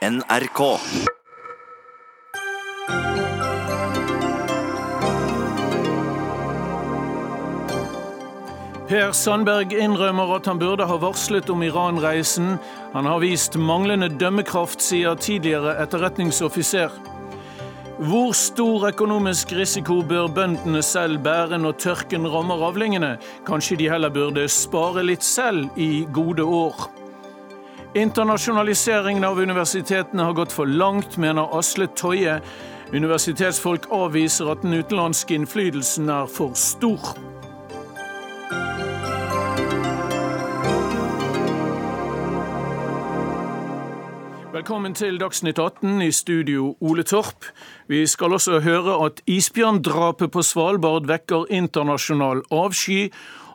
[0.00, 0.60] NRK.
[8.88, 12.54] Per Sandberg innrømmer at han burde ha varslet om Iran-reisen.
[12.94, 16.96] Han har vist manglende dømmekraft, sier tidligere etterretningsoffiser.
[18.00, 23.18] Hvor stor økonomisk risiko bør bøndene selv bære når tørken rammer avlingene?
[23.44, 26.88] Kanskje de heller burde spare litt selv i gode år?
[27.94, 32.36] Internasjonaliseringen av universitetene har gått for langt, mener Asle Toje.
[32.94, 37.10] Universitetsfolk avviser at den utenlandske innflytelsen er for stor.
[44.54, 47.50] Velkommen til Dagsnytt 18 i studio Ole Torp.
[47.90, 53.08] Vi skal også høre at isbjørndrapet på Svalbard vekker internasjonal avsky,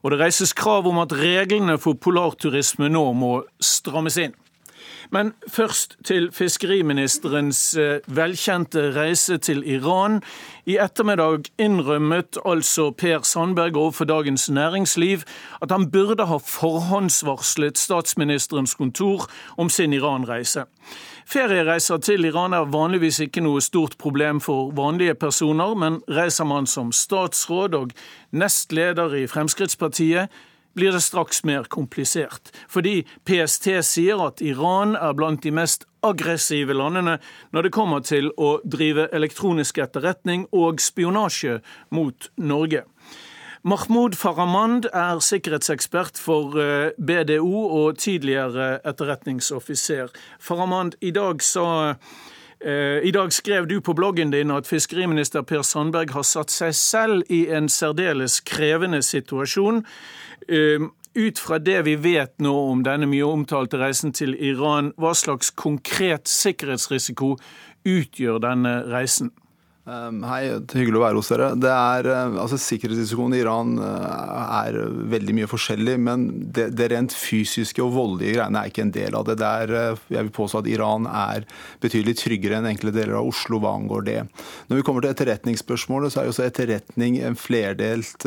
[0.06, 4.36] og det reises krav om at reglene for polarturisme nå må strammes inn.
[5.10, 10.22] Men først til fiskeriministerens eh, velkjente reise til Iran.
[10.66, 15.26] I ettermiddag innrømmet altså Per Sandberg overfor Dagens Næringsliv
[15.62, 20.66] at han burde ha forhåndsvarslet statsministerens kontor om sin Iran-reise.
[21.26, 26.68] Feriereiser til Iran er vanligvis ikke noe stort problem for vanlige personer, men reiser man
[26.70, 27.96] som statsråd og
[28.30, 30.30] nestleder i Fremskrittspartiet,
[30.76, 32.52] blir det straks mer komplisert.
[32.70, 37.18] Fordi PST sier at Iran er blant de mest aggressive landene
[37.56, 41.62] når det kommer til å drive elektronisk etterretning og spionasje
[41.96, 42.84] mot Norge.
[43.66, 50.12] Mahmoud Farahmand er sikkerhetsekspert for eh, BDO og tidligere etterretningsoffiser.
[50.40, 51.96] Farahmand, i dag sa
[52.62, 56.76] eh, i dag skrev du på bloggen din at fiskeriminister Per Sandberg har satt seg
[56.78, 59.82] selv i en særdeles krevende situasjon.
[60.46, 65.16] Ehm, ut fra det vi vet nå om denne mye omtalte reisen til Iran, hva
[65.18, 67.34] slags konkret sikkerhetsrisiko
[67.82, 69.34] utgjør denne reisen?
[69.86, 71.48] Um, hei, hyggelig å være hos dere.
[71.62, 74.80] Det er, uh, altså, Sikkerhetsrisikoen i Iran uh, er
[75.14, 76.24] veldig mye forskjellig, men
[76.58, 79.36] det, det, rent fysiske og voldelige greiene er ikke en del av det.
[79.44, 81.46] det er, uh, jeg vil påstå at Iran er
[81.86, 84.18] betydelig tryggere enn enkelte deler av Oslo hva angår det.
[84.72, 88.26] Når vi kommer til etterretningsspørsmålet, så er jo også etterretning en flerdelt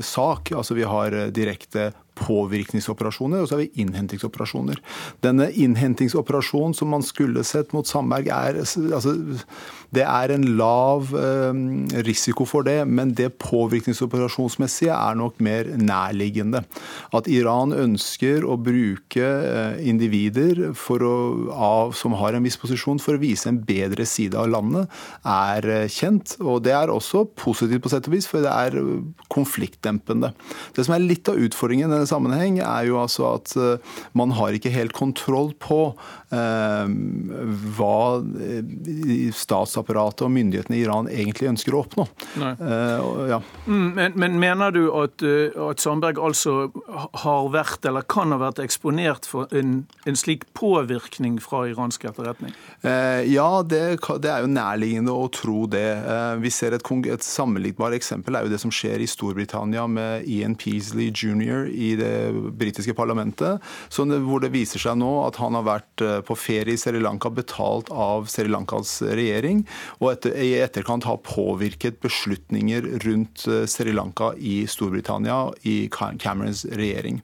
[0.00, 0.54] sak.
[0.56, 4.80] Altså Vi har direkte påvirkningsoperasjoner, og så har vi innhentingsoperasjoner.
[5.24, 9.16] Denne innhentingsoperasjonen som man skulle sett mot Sandberg, er, altså,
[9.94, 11.60] det er en lav eh,
[12.06, 16.64] risiko for det, men det påvirkningsoperasjonsmessige er nok mer nærliggende.
[17.14, 21.14] At Iran ønsker å bruke eh, individer å,
[21.54, 24.90] av, som har en viss posisjon for å vise en bedre side av landet,
[25.26, 26.36] er eh, kjent.
[26.42, 28.78] Og det er også positivt på sett og vis, for det er
[29.32, 30.32] konfliktdempende.
[30.74, 34.72] Det som er litt av utfordringen sammenheng, er jo altså at eh, man har ikke
[34.74, 35.94] helt kontroll på
[37.76, 37.98] hva
[38.40, 42.06] eh, statsapparatet og myndighetene i Iran egentlig ønsker å oppnå.
[42.44, 43.40] Eh, ja.
[43.66, 46.70] Mm, men, men, mener du at, eh, at, Sandberg altså
[47.24, 52.54] har vært, eller kan ha vært eksponert for en, en slik påvirkning fra iransk etterretning?
[52.82, 53.82] Eh, ja, det,
[54.22, 55.86] det, er jo nærliggende å tro det.
[56.42, 60.56] vi ser et, et sammenlignbart eksempel er jo det som skjer i Storbritannia med Ian
[60.58, 61.68] Peasley jr.
[61.70, 62.14] i det
[62.58, 63.62] britiske parlamentet,
[63.94, 67.30] hvor det viser seg nå at han har vært eh, på ferie i Sri Lanka
[67.30, 69.64] betalt av Sri Lankas regjering,
[70.00, 76.64] og etter, i etterkant har påvirket beslutninger rundt eh, Sri Lanka i Storbritannia i Camerons
[76.72, 77.20] regjering.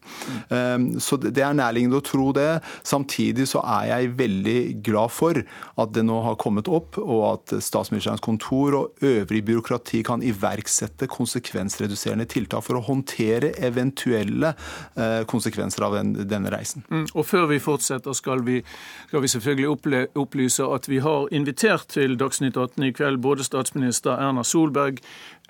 [0.50, 1.00] Mm.
[1.02, 2.60] Så det er nærliggende å tro det.
[2.86, 7.54] Samtidig så er jeg veldig glad for at det nå har kommet opp, og at
[7.64, 14.54] statsministerens kontor og øvrig byråkrati kan iverksette konsekvensreduserende tiltak for å håndtere eventuelle
[15.00, 15.94] Eh, konsekvenser av
[16.28, 16.82] denne reisen.
[16.90, 18.58] Mm, og Før vi fortsetter, skal vi,
[19.08, 19.68] skal vi selvfølgelig
[20.14, 25.00] opplyse at vi har invitert til Dagsnytt 18 i kveld både statsminister Erna Solberg,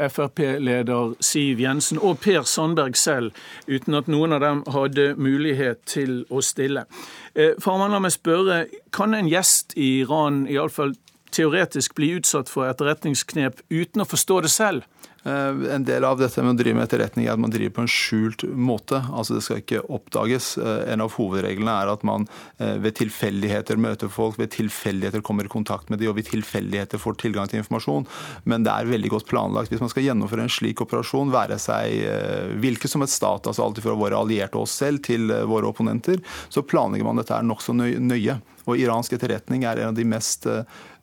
[0.00, 3.34] Frp-leder Siv Jensen og Per Sandberg selv,
[3.68, 6.86] uten at noen av dem hadde mulighet til å stille.
[7.34, 8.56] Farmann, Farman, la meg spørre,
[8.92, 10.92] kan en gjest i Iran iallfall
[11.32, 14.84] teoretisk bli utsatt for etterretningsknep uten å forstå det selv?
[15.24, 17.84] Eh, en del av dette med å drive med etterretning er at man driver på
[17.84, 19.02] en skjult måte.
[19.12, 20.54] Altså Det skal ikke oppdages.
[20.58, 22.26] Eh, en av hovedreglene er at man
[22.58, 27.02] eh, ved tilfeldigheter møter folk, ved tilfeldigheter kommer i kontakt med dem, og ved tilfeldigheter
[27.02, 28.08] får tilgang til informasjon.
[28.48, 29.72] Men det er veldig godt planlagt.
[29.72, 33.84] Hvis man skal gjennomføre en slik operasjon, være seg hvilket som et stat, altså alltid
[33.84, 38.40] fra våre allierte og oss selv til våre opponenter, så planlegger man dette nokså nøye.
[38.68, 40.46] Og iransk etterretning er en av de mest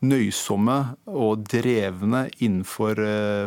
[0.06, 0.76] nøysomme
[1.10, 3.00] og drevne innenfor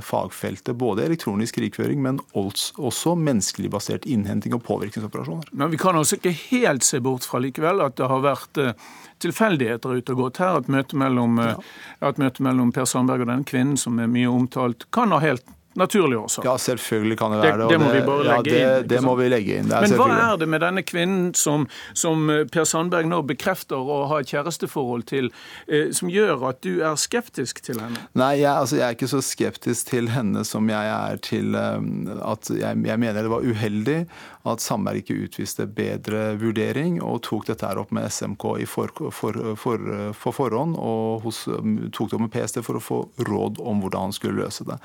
[0.02, 0.74] fagfeltet.
[0.74, 5.52] både elektronisk krigføring, men også menneskelig basert innhenting og påvirkningsoperasjoner.
[5.52, 8.90] Men vi kan altså ikke helt se bort fra likevel at det har vært eh,
[9.22, 10.60] tilfeldigheter ute og gått her.
[10.60, 12.12] At møtet mellom, ja.
[12.16, 15.46] møte mellom Per Sandberg og den kvinnen som er mye omtalt, kan ha helt
[15.80, 16.48] naturlig årsaker.
[16.48, 17.68] Ja, selvfølgelig kan det være det.
[17.72, 18.88] Det, må vi bare legge ja, inn.
[18.90, 19.70] Det må vi legge inn.
[19.72, 21.66] Men hva er det med denne kvinnen som,
[21.96, 25.30] som, Per Sandberg nå bekrefter å ha et kjæresteforhold til,
[25.66, 28.06] eh, som gjør at du er skeptisk til henne?
[28.18, 32.10] Nei, jeg, altså, jeg er ikke så skeptisk til henne som jeg er til um,
[32.20, 34.00] at jeg, jeg, mener det var uheldig
[34.48, 34.64] at
[34.96, 40.36] ikke utviste bedre vurdering og tok dette her opp med SMK for, for, for, for
[40.36, 44.16] forhånd, og hos, tok det opp med PST for å få råd om hvordan han
[44.16, 44.78] skulle løse det.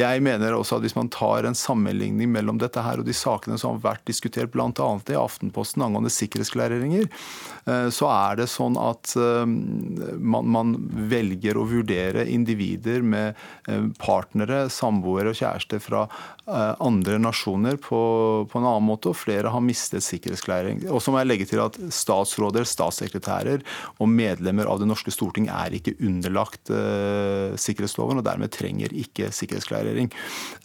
[0.00, 3.58] Jeg mener også at hvis man tar en sammenligning mellom dette her og de sakene
[3.60, 4.70] som har vært diskutert bl.a.
[4.72, 7.08] i Aftenposten angående sikkerhetsklareringer,
[7.66, 10.74] eh, så er det sånn at eh, man, man
[11.12, 13.36] velger å vurdere individer med
[13.68, 16.06] eh, partnere, samboere og kjærester fra
[16.42, 17.98] andre nasjoner på,
[18.50, 20.84] på, en annen måte, og flere har mistet sikkerhetsklæring.
[20.90, 23.62] Og så må jeg legge til at statsråder, statssekretærer
[23.98, 29.30] og medlemmer av det norske storting er ikke underlagt uh, sikkerhetsloven, og dermed trenger ikke
[29.34, 30.10] sikkerhetsklarering.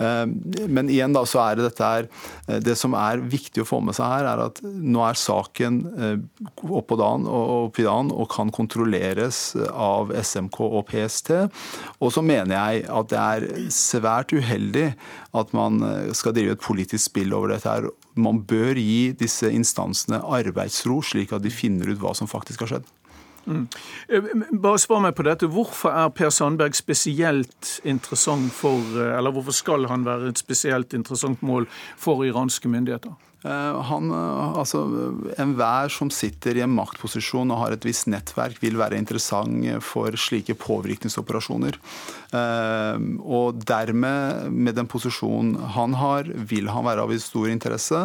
[0.02, 0.26] Eh,
[0.70, 2.08] men igjen da, så er det dette her
[2.48, 5.80] eh, Det som er viktig å få med seg her, er at nå er saken
[6.68, 9.40] opp på dagen og, opp i dagen og kan kontrolleres
[9.72, 11.32] av SMK og PST.
[12.02, 14.90] Og så mener jeg at det er svært uheldig
[15.38, 15.80] at man
[16.18, 17.90] skal drive et politisk spill over dette her.
[18.18, 22.74] Man bør gi disse instansene arbeidsro, slik at de finner ut hva som faktisk har
[22.76, 22.94] skjedd.
[23.48, 23.68] Mm.
[24.10, 25.48] Eh, bare svar meg på dette.
[25.48, 30.94] Hvorfor er Per Sandberg spesielt interessant for eh, Eller hvorfor skal han være et spesielt
[30.94, 33.16] interessant mål for iranske myndigheter?
[33.46, 34.82] Eh, han, eh, altså,
[35.38, 39.38] Enhver som sitter i en maktposisjon og har et visst nettverk, vil være interessant
[39.86, 41.78] for slike påvirkningsoperasjoner.
[42.34, 48.04] Eh, og dermed, med den posisjonen han har, vil han være av stor interesse.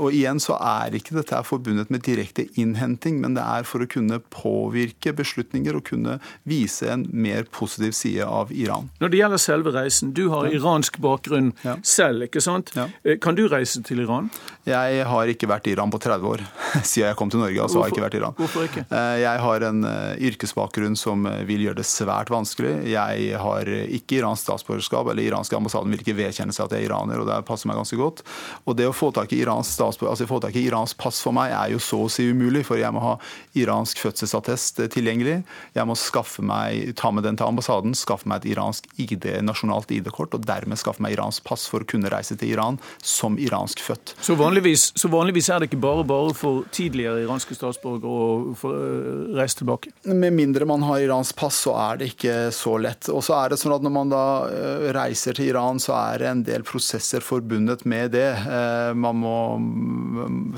[0.00, 3.88] Og igjen så er ikke dette forbundet med direkte innhenting, men det er for å
[3.90, 6.18] kunne påvirke beslutninger og kunne
[6.48, 8.88] vise en mer positiv side av Iran.
[9.02, 11.76] Når det gjelder selve reisen, du har iransk bakgrunn ja.
[11.86, 12.72] selv, ikke sant?
[12.76, 12.88] Ja.
[13.22, 14.30] Kan du reise til Iran?
[14.62, 16.42] Jeg har ikke vært i Iran på 30 år.
[16.86, 18.34] Siden jeg kom til Norge, altså har jeg ikke vært i Iran.
[18.38, 18.84] Hvorfor ikke?
[18.86, 22.76] Eh, jeg har en eh, yrkesbakgrunn som eh, vil gjøre det svært vanskelig.
[22.92, 26.92] Jeg har ikke iransk statsborgerskap, eller iranske ambassaden vil ikke vedkjenne seg at jeg er
[26.92, 28.22] iraner, og det passer meg ganske godt.
[28.62, 31.56] Og det å få tak i iransk, altså få tak i iransk pass for meg
[31.58, 33.16] er jo så å si umulig, for jeg må ha
[33.58, 35.40] iransk fødselsattest tilgjengelig.
[35.74, 39.90] Jeg må skaffe meg, ta med den til ambassaden, skaffe meg et iransk ID, nasjonalt
[39.90, 43.82] ID-kort, og dermed skaffe meg iransk pass for å kunne reise til Iran som iransk
[43.82, 44.14] født.
[44.22, 49.36] Så vanligvis, så vanligvis, er det ikke bare bare for tidligere iranske statsborgere å eh,
[49.38, 49.92] reise tilbake?
[50.04, 53.08] Med mindre man har iransk pass, så er det ikke så lett.
[53.12, 56.20] Og så er det sånn at Når man da eh, reiser til Iran, så er
[56.20, 58.28] det en del prosesser forbundet med det.
[58.44, 59.38] Eh, man må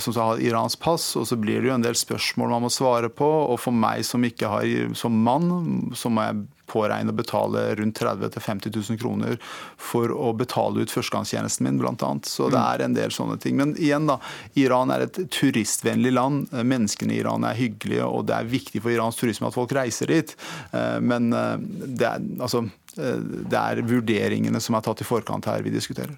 [0.02, 2.72] som sagt, ha iransk pass, og så blir det jo en del spørsmål man må
[2.74, 3.30] svare på.
[3.54, 7.98] Og for meg som ikke har som mann, så må jeg påregne å betale rundt
[8.00, 9.38] 30 000-50 000 kroner
[9.80, 12.12] for å betale ut førstegangstjenesten min, bl.a.
[12.28, 13.58] Så det er en del sånne ting.
[13.60, 14.18] Men igjen, da.
[14.60, 16.52] Iran er et turistvennlig land.
[16.52, 20.10] Menneskene i Iran er hyggelige, og det er viktig for Irans turisme at folk reiser
[20.12, 20.36] dit.
[20.72, 21.56] Eh, men eh,
[21.98, 22.64] det er, altså,
[22.98, 23.18] eh,
[23.50, 26.16] det er vurderingene som er tatt i forkant her vi diskuterer.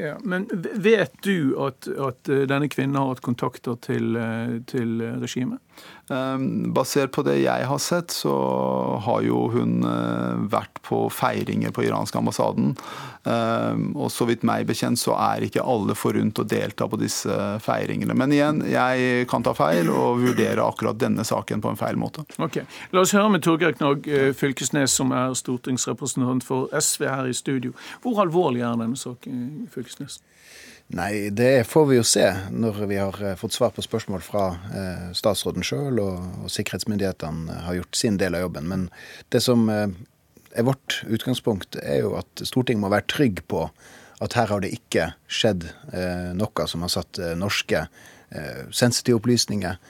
[0.00, 0.46] Ja, men
[0.80, 4.16] vet du at, at denne kvinnen har hatt kontakter til,
[4.70, 5.60] til regimet?
[6.10, 8.32] Ehm, basert på det jeg har sett, så
[9.04, 12.72] har jo hun eh, vært på feiringer på iranske ambassaden.
[13.30, 17.36] Ehm, og så vidt meg bekjent så er ikke alle forunt å delta på disse
[17.62, 18.16] feiringene.
[18.18, 22.26] Men igjen, jeg kan ta feil og vurdere akkurat denne saken på en feil måte.
[22.42, 27.30] Ok, La oss høre med Torgeir Knag eh, Fylkesnes, som er stortingsrepresentant for SV her
[27.30, 27.76] i studio.
[28.02, 30.18] Hvor alvorlig er denne saken, Fylkesnes?
[30.92, 34.44] Nei, det får vi jo se når vi har eh, fått svar på spørsmål fra
[34.76, 38.68] eh, statsråden sjøl, og, og, sikkerhetsmyndighetene har gjort sin del av jobben.
[38.68, 38.86] Men
[39.32, 39.86] det som eh,
[40.52, 43.66] er vårt utgangspunkt, er jo at Stortinget må være trygg på
[44.22, 49.20] at her har det ikke skjedd eh, noe som har satt eh, norske eh, sensitive
[49.20, 49.80] opplysninger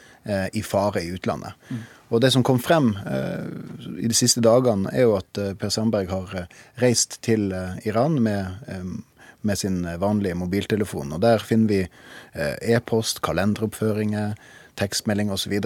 [0.55, 1.57] i fare i utlandet.
[1.67, 1.79] Mm.
[2.15, 2.93] Og det som kom frem
[3.99, 6.45] i de siste dagene, er jo at Per Sandberg har
[6.79, 7.49] reist til
[7.83, 8.71] Iran med
[9.43, 11.13] med sin vanlige mobiltelefon.
[11.13, 11.81] Og Der finner vi
[12.33, 14.35] eh, e-post, kalenderoppføringer,
[14.79, 15.61] tekstmelding osv.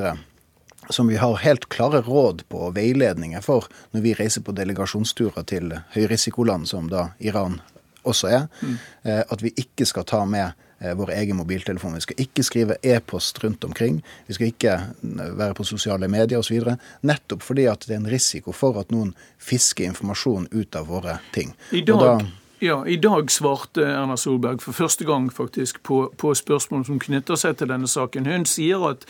[0.90, 5.46] Som vi har helt klare råd på og veiledninger for når vi reiser på delegasjonsturer
[5.46, 7.60] til høyrisikoland, som da Iran
[8.06, 8.46] også er.
[8.62, 8.78] Mm.
[9.02, 11.98] At vi ikke skal ta med eh, vår egen mobiltelefon.
[11.98, 14.00] Vi skal ikke skrive e-post rundt omkring.
[14.26, 16.76] Vi skal ikke være på sosiale medier osv.
[17.02, 21.18] Nettopp fordi at det er en risiko for at noen fisker informasjon ut av våre
[21.34, 21.56] ting.
[21.72, 22.26] I dag,
[22.58, 27.36] Ja, I dag svarte Erna Solberg for første gang faktisk på, på spørsmål som knytter
[27.36, 28.24] seg til denne saken.
[28.24, 29.04] Hun sier at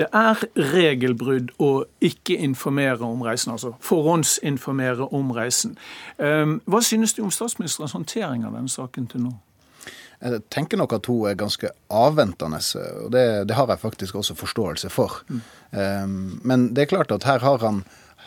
[0.00, 5.76] det er regelbrudd å ikke informere om reisen, altså forhåndsinformere om reisen.
[6.18, 9.36] Um, hva synes du om statsministerens håndtering av denne saken til nå?
[10.18, 12.58] Jeg tenker nok at hun er ganske avventende,
[13.04, 15.20] og det, det har jeg faktisk også forståelse for.
[15.30, 15.42] Mm.
[15.70, 17.84] Um, men det er klart at her har han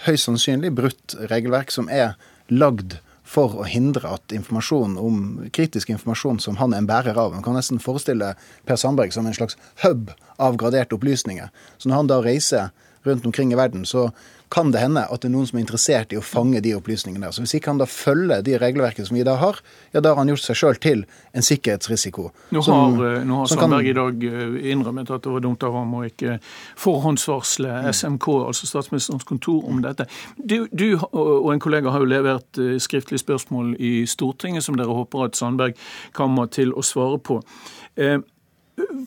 [0.08, 2.16] høyst sannsynlig brutt regelverk som er
[2.48, 3.02] lagd
[3.32, 5.20] for å hindre at informasjon om
[5.56, 8.34] kritisk informasjon som han er en bærer av Man kan nesten forestille
[8.68, 10.12] Per Sandberg som en slags hub
[10.42, 11.48] av graderte opplysninger.
[11.78, 12.72] Så når han da reiser
[13.08, 14.10] rundt omkring i verden, så
[14.52, 17.24] kan det hende at det er noen som er interessert i å fange de opplysningene
[17.24, 17.36] der.
[17.36, 19.62] Så hvis ikke han da følger de regelverkene som vi da har,
[19.94, 22.28] ja, da har han gjort seg sjøl til en sikkerhetsrisiko.
[22.52, 22.98] Nå har, som,
[23.30, 23.92] nå har Sandberg kan...
[23.92, 26.36] i dag eh, innrømmet at det var dumt av ham å ikke
[26.84, 30.08] forhåndsvarsle SMK, altså Statsministerens kontor, om dette.
[30.36, 35.00] Du, du og en kollega har jo levert eh, skriftlig spørsmål i Stortinget som dere
[35.00, 35.80] håper at Sandberg
[36.18, 37.40] kommer til å svare på.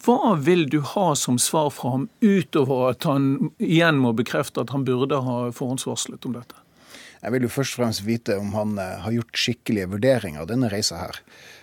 [0.04, 4.74] Hva vil du ha som svar fra ham, utover at han igjen må bekrefte at
[4.74, 6.60] han burde ha forhåndsvarslet om dette?
[7.24, 10.48] Jeg vil jo først og fremst vite om han eh, har gjort skikkelige vurderinger av
[10.50, 11.20] denne reisa her.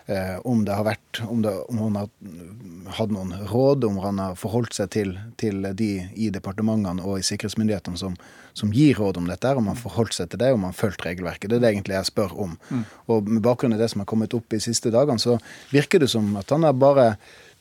[0.09, 4.21] Eh, om det har vært, om, det, om han har hatt noen råd, om han
[4.23, 8.15] har forholdt seg til, til de i departementene og i sikkerhetsmyndighetene som,
[8.57, 11.05] som, gir råd om dette, om han forholdt seg til det, om han har fulgt
[11.05, 11.51] regelverket.
[11.51, 12.57] Det er det egentlig jeg spør om.
[12.71, 12.83] Mm.
[13.13, 15.37] Og med bakgrunn i det som har kommet opp de siste dagene, så
[15.69, 17.11] virker det som at han har bare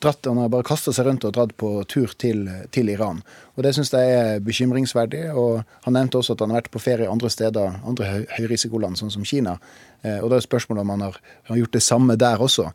[0.02, 3.20] dratt, han har bare kasta seg rundt og dratt på tur til, til Iran.
[3.56, 5.26] Og Det syns jeg er bekymringsverdig.
[5.34, 9.12] og Han nevnte også at han har vært på ferie andre steder, andre høyrisikoland, sånn
[9.12, 9.58] som Kina.
[10.02, 12.70] Eh, og Da er spørsmålet om han har, har, gjort det samme der også.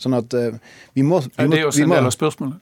[0.00, 0.56] Sånn at eh,
[0.94, 2.56] vi må, vi må, Er det også en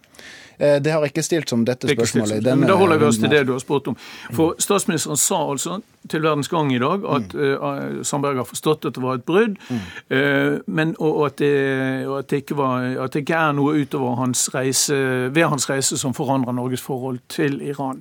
[0.59, 2.43] Eh, det har ikke stilt som dette spørsmålet.
[2.43, 3.97] Denne, Men Da holder vi oss til det du har spurt om.
[4.35, 7.62] For Statsministeren sa altså til Verdens Gang i dag at mm.
[7.62, 10.62] uh, Sandberg har forstått at det var et brudd, mm.
[10.67, 14.17] men, og, at det, og at, det ikke var, at det ikke er noe utover
[14.17, 14.97] hans reise,
[15.35, 18.00] ved hans reise som forandrer Norges forhold til Iran.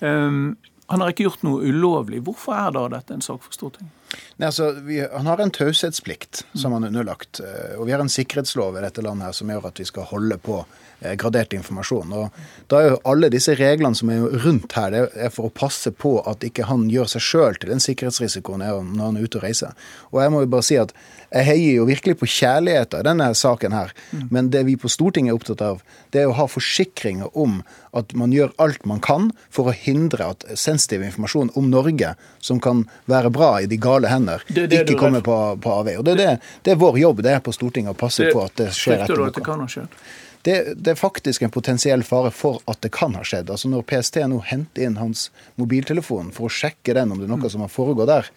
[0.00, 0.56] Um,
[0.92, 2.20] han har ikke gjort noe ulovlig.
[2.22, 3.90] Hvorfor er da dette en sak for Stortinget?
[4.36, 7.40] Nei, altså, vi, Han har en taushetsplikt som han er underlagt.
[7.78, 10.38] Og vi har en sikkerhetslov i dette landet her som gjør at vi skal holde
[10.38, 10.85] på Eh,
[11.20, 12.12] gradert informasjon.
[12.16, 15.54] Og da er jo alle disse reglene som er rundt her, det er for å
[15.54, 19.40] passe på at ikke han gjør seg sjøl til den sikkerhetsrisikoen når han er ute
[19.40, 19.76] og reiser.
[20.12, 20.94] Og jeg må jo bare si at
[21.26, 23.92] jeg heier jo virkelig på kjærligheten i denne saken her.
[24.12, 24.28] Mm.
[24.32, 25.82] Men det vi på Stortinget er opptatt av,
[26.14, 27.60] det er å ha forsikringer om
[27.96, 32.60] at man gjør alt man kan for å hindre at sensitiv informasjon om Norge, som
[32.62, 36.04] kan være bra i de gale hender, det det ikke kommer på, på avveie.
[36.06, 36.30] Det det,
[36.62, 39.26] det er, vår jobb det er på Stortinget å passe på at det skjer etter
[39.26, 39.88] boka.
[40.46, 43.50] Det det, er faktisk en potensiell fare for at det kan ha skjedd.
[43.50, 47.34] Altså Når PST nå henter inn hans mobiltelefon for å sjekke den om det er
[47.34, 48.30] noe som har foregått der,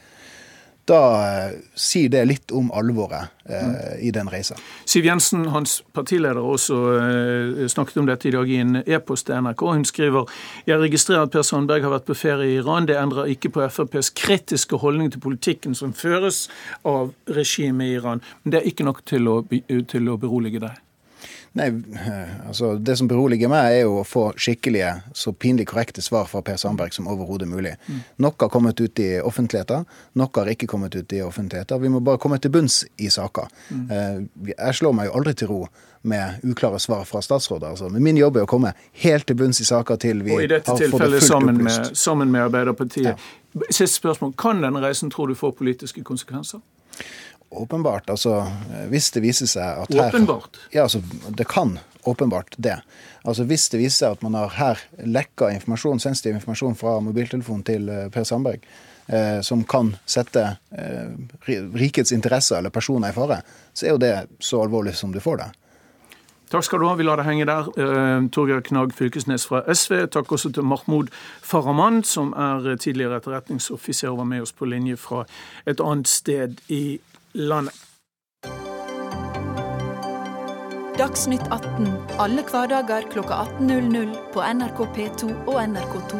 [0.89, 4.58] da eh, sier det litt om alvoret eh, i den reisa.
[4.89, 9.38] Siv Jensen, hans partileder, også eh, snakket om dette i dag i en e-post til
[9.46, 9.63] NRK.
[9.70, 10.34] Hun skriver
[10.66, 12.89] jeg registrerer at Per Sandberg har vært på ferie i Iran.
[12.89, 16.48] Det endrer ikke på FrPs kritiske holdning til politikken som føres
[16.82, 18.25] av regimet i Iran.
[18.44, 20.86] Men det er ikke nok til å, til å berolige deg.
[21.60, 21.68] Nei,
[22.48, 26.42] altså Det som beroliger meg, er jo å få skikkelige, så pinlig korrekte svar fra
[26.46, 27.75] Per Sandberg som overhodet mulig.
[27.88, 28.00] Mm.
[28.24, 29.86] Noe har kommet ut i offentligheten,
[30.20, 31.82] noe har ikke kommet ut i offentligheten.
[31.82, 33.51] Vi må bare komme til bunns i saker.
[33.70, 33.86] Mm.
[33.92, 35.62] Eh, jeg slår meg jo aldri til ro
[36.01, 37.74] med uklare svar fra statsråder.
[37.74, 38.72] Altså, men min jobb er å komme
[39.04, 41.04] helt til bunns i saker til vi har fått det fullt opplyst.
[41.04, 43.12] Og i dette tilfellet sammen med, sammen med Arbeiderpartiet.
[43.12, 43.63] Ja.
[43.68, 44.34] Siste spørsmål.
[44.39, 46.63] Kan denne reisen, tror du, få politiske konsekvenser?
[47.50, 48.10] Åpenbart.
[48.10, 48.44] Altså,
[48.91, 50.60] hvis det viser seg at her Åpenbart?
[50.74, 52.82] Ja, altså, det kan åpenbart det.
[53.22, 57.65] Altså, Hvis det viser seg at man har her lekka informasjon, sensitiv informasjon fra mobiltelefonen
[57.68, 58.65] til eh, Per Sandberg,
[59.08, 61.10] eh, som kan sette eh,
[61.48, 63.41] rikets interesser eller personer i fare,
[63.74, 65.50] så er jo det så alvorlig som du får det.
[66.50, 66.96] Takk skal du ha.
[66.98, 67.68] Vi lar det henge der.
[67.77, 70.08] Uh, Torgeir Knag Fylkesnes fra SV.
[70.10, 71.12] Takk også til Mahmoud
[71.46, 75.27] Farahman, som er tidligere etterretningsoffiser og var med oss på linje fra
[75.70, 76.98] et annet sted i
[77.34, 77.76] landet.
[81.00, 81.88] Dagsnytt 18
[82.20, 86.20] alle hverdager kl 18.00 på NRK P2 og NRK2.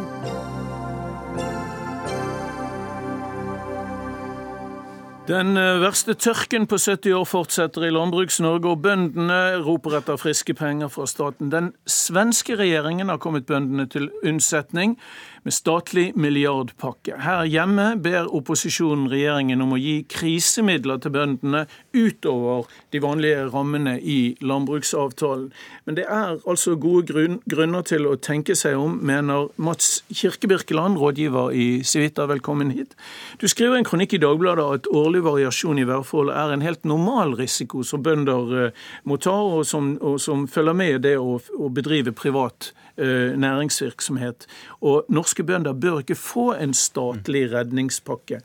[5.30, 10.56] Den eh, verste tørken på 70 år fortsetter i Landbruks-Norge, og bøndene roper etter friske
[10.58, 11.52] penger fra staten.
[11.54, 14.96] Den svenske regjeringen har kommet bøndene til unnsetning,
[15.44, 17.18] med statlig milliardpakke.
[17.24, 21.66] Her hjemme ber opposisjonen regjeringen om å gi krisemidler til bøndene
[21.96, 25.50] utover de vanlige rammene i landbruksavtalen.
[25.86, 31.54] Men det er altså gode grunner til å tenke seg om, mener Mats Kirkebirkeland, rådgiver
[31.56, 32.28] i Civita.
[32.30, 32.96] Velkommen hit.
[33.42, 37.36] Du skriver en kronikk i Dagbladet at årlig variasjon i værforholdet er en helt normal
[37.40, 41.72] risiko som bønder eh, må ta, og som, og som følger med det å, å
[41.74, 42.89] bedrive privat Eh,
[43.40, 44.46] næringsvirksomhet.
[44.82, 48.42] Og norske bønder bør ikke få en statlig redningspakke.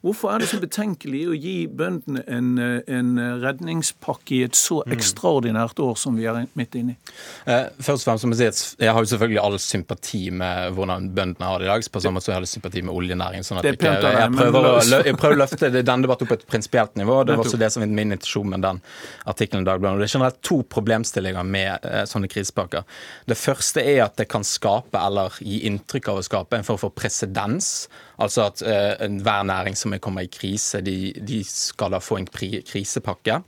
[0.00, 4.78] Hvorfor er det så betenkelig å gi bøndene en, eh, en, redningspakke i et så
[4.86, 4.92] mm.
[4.94, 7.14] ekstraordinært år som vi er midt inne i?
[7.50, 10.76] Eh, først og fremst må jeg si at jeg har jo selvfølgelig all sympati med
[10.76, 11.88] hvordan bøndene har det i dag.
[11.90, 13.46] På samme måte som jeg sympati med oljenæringen.
[13.48, 16.38] Sånn pent av deg, jeg, prøver å, jeg prøver å løfte denne debatten opp på
[16.38, 17.20] et prinsipielt nivå.
[17.26, 18.82] Det var også det som var min intensjon med den
[19.26, 20.04] artikkelen i Dagbladet.
[20.04, 22.86] Det er generelt to problemstillinger med eh, sånne krisepakker.
[23.26, 26.86] Det første er at det kan skape, eller gi inntrykk av å skape, en form
[26.86, 27.88] for presedens.
[28.18, 32.18] Altså at eh, enhver næring som er kommer i krise, de, de skal da få
[32.18, 33.38] en krisepakke.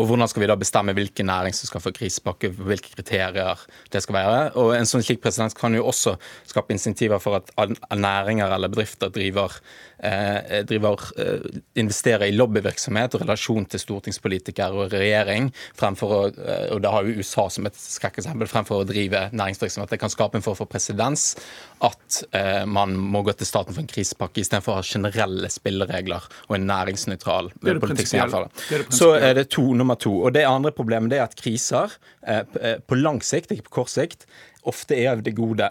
[0.00, 3.60] Og Hvordan skal vi da bestemme hvilken næring som skal få krisepakke, hvilke kriterier
[3.92, 4.38] det skal være.
[4.56, 6.16] Og En sånn slik president kan jo også
[6.48, 7.52] skape insentiver for at
[7.92, 9.60] næringer eller bedrifter driver
[9.98, 16.82] driver, eh, investerer i lobbyvirksomhet og relasjon til stortingspolitikere og regjering, fremfor å, eh, og
[16.82, 19.90] det har jo USA som et skrekkeksempel, fremfor å drive næringsvirksomhet.
[19.90, 21.36] Det kan skape en form for presedens
[21.82, 22.24] at
[22.66, 26.66] man må gå til staten for en krisepakke istedenfor å ha generelle spilleregler og en
[26.66, 28.08] næringsnøytral politikk.
[28.08, 28.90] som gjennomfører.
[28.90, 30.24] Så er det to, nummer to.
[30.24, 34.26] Og Det andre problemet det er at kriser på lang sikt, ikke på kort sikt,
[34.64, 35.70] ofte er av det gode.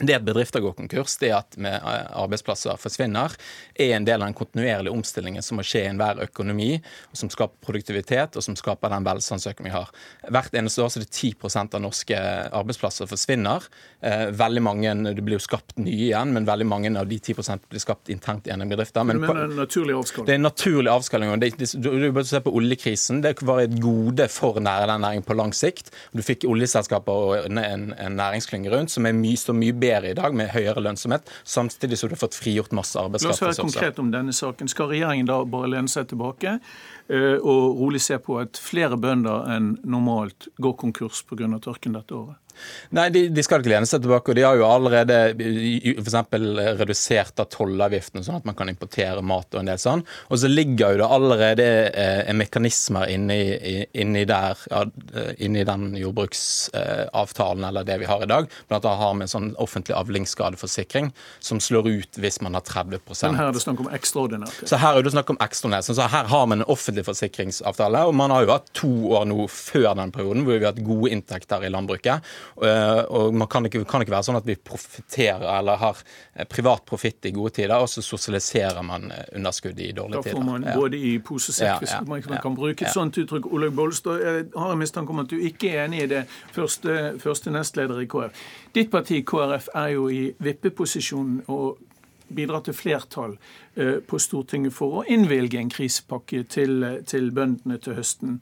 [0.00, 3.34] Det at bedrifter går konkurs, det at arbeidsplasser forsvinner,
[3.74, 6.72] er en del av den kontinuerlige omstillingen som må skje i enhver økonomi,
[7.10, 9.90] og som skaper produktivitet og som skaper den velstandsøkningen vi har.
[10.32, 12.20] Hvert eneste år så er det 10% av norske
[12.56, 13.66] arbeidsplasser forsvinner.
[14.00, 17.68] Eh, veldig mange, Det blir jo skapt nye igjen, men veldig mange av de 10%
[17.68, 19.04] blir skapt internt i bedrifter.
[19.04, 20.26] Men, men en naturlig avskalling?
[20.26, 21.40] Det er en naturlig avskalling.
[21.40, 23.20] det, det, Du, bør se på oljekrisen.
[23.22, 25.92] Det var et gode for næringen på lang sikt.
[26.16, 29.89] Du fikk oljeselskaper og en, en, en næringsklynge rundt som er mye, så mye bedre
[29.90, 33.42] bedre i dag, med høyere lønnsomhet, samtidig som du har fått frigjort masse arbeidskraft.
[33.42, 34.70] La oss være konkret om denne saken.
[34.70, 39.50] Skal regjeringen da bare lene seg tilbake eh, og rolig se på at flere bønder
[39.56, 41.50] enn normalt går konkurs pga.
[41.60, 42.38] tørken dette året?
[42.96, 44.32] Nei, de, de, skal ikke lene seg tilbake.
[44.32, 46.16] og De har jo allerede f.eks.
[46.80, 50.04] redusert av tollavgiften, sånn at man kan importere mat og en del sånn.
[50.30, 53.40] Og så ligger jo det allerede eh, mekanismer inni,
[53.92, 54.84] inni, der, ja,
[55.14, 58.50] eh, inni den jordbruksavtalen eller det vi har i dag.
[58.70, 63.30] Blant annet har vi en sånn offentlig avlingsskadeforsikring som slår ut hvis man har 30%
[63.30, 64.62] Men her er det snakk om ekstraordinært?
[64.68, 65.90] Så her er det snakk om ekstraordinært.
[65.90, 69.46] Så her har man en offentlig forsikringsavtale, og man har jo hatt to år nå
[69.50, 72.26] før den perioden hvor vi har hatt gode inntekter i landbruket.
[72.62, 76.00] Eh, og Man kan ikke, kan ikke være sånn at vi profitterer eller har
[76.34, 80.34] eh, privat profitt i gode tider, og så sosialiserer man eh, underskudd i dårlige tider.
[80.34, 80.80] Da får man tider.
[80.82, 82.42] både i pose og sekk, hvis man ja.
[82.44, 83.50] kan bruke et sånt uttrykk.
[83.50, 86.24] Olaug Bollestad, jeg har en mistanke om at du ikke er enig i det,
[86.54, 88.48] første, første nestleder i KrF.
[88.76, 91.80] Ditt parti, KrF, er jo i vippeposisjon og
[92.30, 93.32] bidrar til flertall
[94.06, 98.36] på Stortinget for å innvilge en krisepakke til, til bøndene til høsten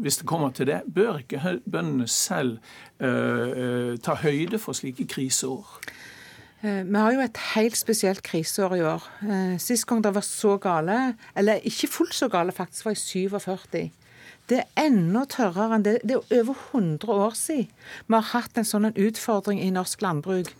[0.00, 2.58] hvis det kommer til det, bør ikke bøndene selv
[3.00, 5.80] uh, ta høyde for slike kriseår?
[6.60, 9.04] Eh, vi har jo et helt spesielt kriseår i år.
[9.58, 13.86] Sist gang det var så gale, eller ikke fullt så gale, faktisk var i 47.
[14.50, 16.00] Det er enda tørrere enn det.
[16.02, 17.68] Det er over 100 år siden
[18.08, 20.50] vi har hatt en sånn utfordring i norsk landbruk.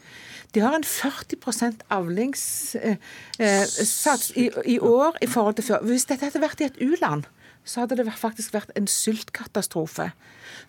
[0.54, 2.98] De har en 40% avlingssats
[3.38, 5.84] eh, i, i, år i forhold til før.
[5.86, 7.28] Hvis dette hadde vært i et u-land,
[7.64, 10.10] så hadde det faktisk vært en sultkatastrofe.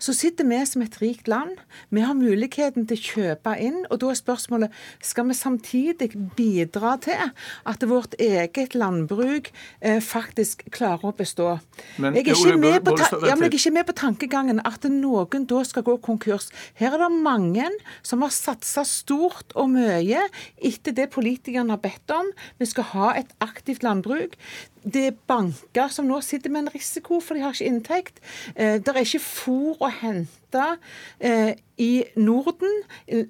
[0.01, 1.59] Så sitter vi som et rikt land.
[1.89, 3.83] Vi har muligheten til å kjøpe inn.
[3.89, 7.31] Og da er spørsmålet skal vi samtidig bidra til
[7.67, 11.57] at vårt eget landbruk eh, faktisk klarer å bestå.
[11.97, 15.47] Men, jeg, er ikke med på, ja, jeg er ikke med på tankegangen at noen
[15.49, 16.49] da skal gå konkurs.
[16.79, 17.69] Her er det mange
[18.05, 22.31] som har satsa stort og mye etter det politikerne har bedt om.
[22.61, 24.37] Vi skal ha et aktivt landbruk
[24.81, 28.21] det er banker som nå sitter med en risiko, for de har ikke inntekt.
[28.55, 32.83] Eh, det er ikke fôr å hente eh, i Norden,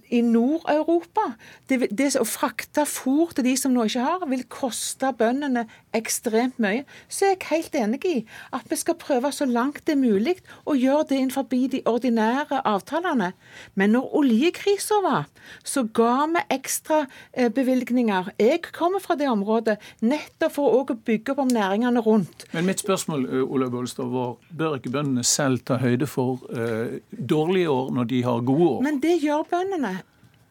[0.10, 1.24] i Nord-Europa.
[1.70, 5.64] Det, det, å frakte fôr til de som nå ikke har, vil koste bøndene
[5.96, 6.84] ekstremt mye.
[7.08, 8.16] Så er jeg helt enig i
[8.56, 10.36] at vi skal prøve så langt det er mulig
[10.68, 13.32] å gjøre det innenfor de ordinære avtalene.
[13.80, 15.30] Men når oljekrisa var,
[15.64, 18.34] så ga vi ekstra eh, bevilgninger.
[18.42, 22.46] Jeg kommer fra det området nettopp for å bygge opp om næringene rundt.
[22.52, 27.69] Men mitt spørsmål Olaug Bollestad, var bør ikke bøndene selv ta høyde for uh, dårlige
[27.69, 28.82] år når de har gode år.
[28.82, 29.95] Men det gjør bøndene.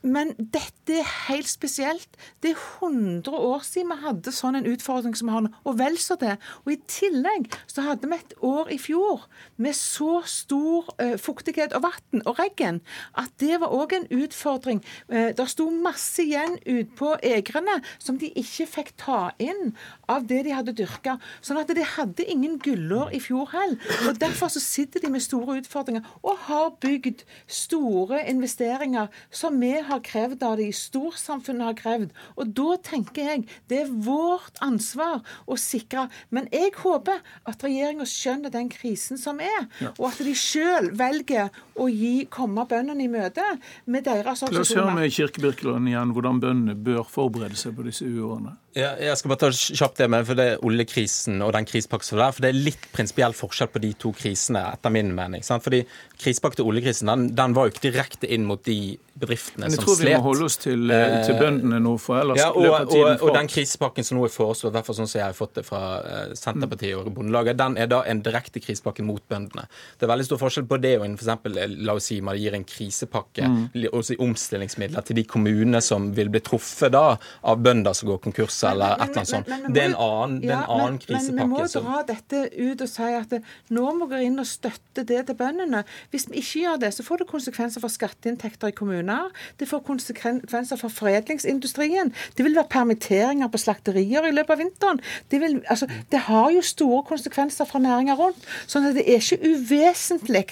[0.02, 2.16] Men dette er helt spesielt.
[2.42, 5.76] Det er 100 år siden vi hadde sånn en utfordring som vi har nå, og
[5.80, 6.36] vel så det.
[6.64, 9.26] Og I tillegg så hadde vi et år i fjor
[9.60, 12.80] med så stor uh, fuktighet og vann og regn
[13.20, 14.80] at det var òg en utfordring.
[15.12, 19.74] Uh, det sto masse igjen ute på egrene som de ikke fikk ta inn
[20.10, 21.18] av det de hadde dyrka.
[21.44, 23.76] Sånn at de hadde ingen gullår i fjor heller.
[24.08, 29.72] Og Derfor så sitter de med store utfordringer og har bygd store investeringer som vi
[29.76, 32.14] har har krevd av de, storsamfunnet har krevd.
[32.37, 36.09] Og da tenker jeg det er vårt ansvar å sikre.
[36.35, 39.92] Men jeg håper at regjeringa skjønner den krisen som er, ja.
[39.96, 41.50] og at de sjøl velger
[41.81, 43.44] å gi, komme bøndene i møte
[43.87, 44.57] med deres organisasjoner.
[44.57, 48.57] La oss høre med Kirke Birkeland igjen hvordan bøndene bør forberede seg på disse uårene.
[48.78, 52.06] Ja, jeg skal bare ta kjapt det med for det er oljekrisen og den krisepakken
[52.06, 55.42] som er For det er litt prinsipiell forskjell på de to krisene, etter min mening.
[55.42, 55.64] Sant?
[55.64, 55.80] Fordi
[56.20, 59.74] krisepakken til oljekrisen den, den, var jo ikke direkte inn mot de bedriftene som slet.
[59.74, 62.50] Men Jeg tror vi må holde oss til, eh, til bøndene nå, for ellers ja,
[62.52, 63.26] og, løper tiden fra.
[63.26, 65.83] Og, den krisepakken som nå er foreslått, fall sånn som jeg har fått det fra
[66.04, 69.66] uh, Senterpartiet og Bondelaget, den er da en direkte krisepakke mot bøndene.
[69.98, 71.33] Det er veldig stor forskjell på det og f.eks.
[71.50, 73.90] Eh, la oss si man gir en krisepakke, mm.
[73.90, 78.22] også i omstillingsmidler, til de kommunene som vil bli truffet da av bønder som går
[78.30, 79.50] konkurs eller et eller annet sånt.
[79.74, 81.36] Det er en annen, ja, en annen men, krisepakke.
[81.36, 83.40] Men vi må dra dette ut og si at det,
[83.74, 85.82] nå må vi gå inn og støtte det til bøndene.
[86.12, 89.30] Hvis vi ikke gjør det, så får det konsekvenser for skatteinntekter i kommuner.
[89.60, 92.12] Det får konsekvenser for foredlingsindustrien.
[92.36, 95.02] Det vil være permitteringer på slakterier i løpet av vinteren.
[95.30, 98.48] Det, vil, altså, det har jo store konsekvenser for næringa rundt.
[98.66, 100.46] sånn at det er ikke uvesentlig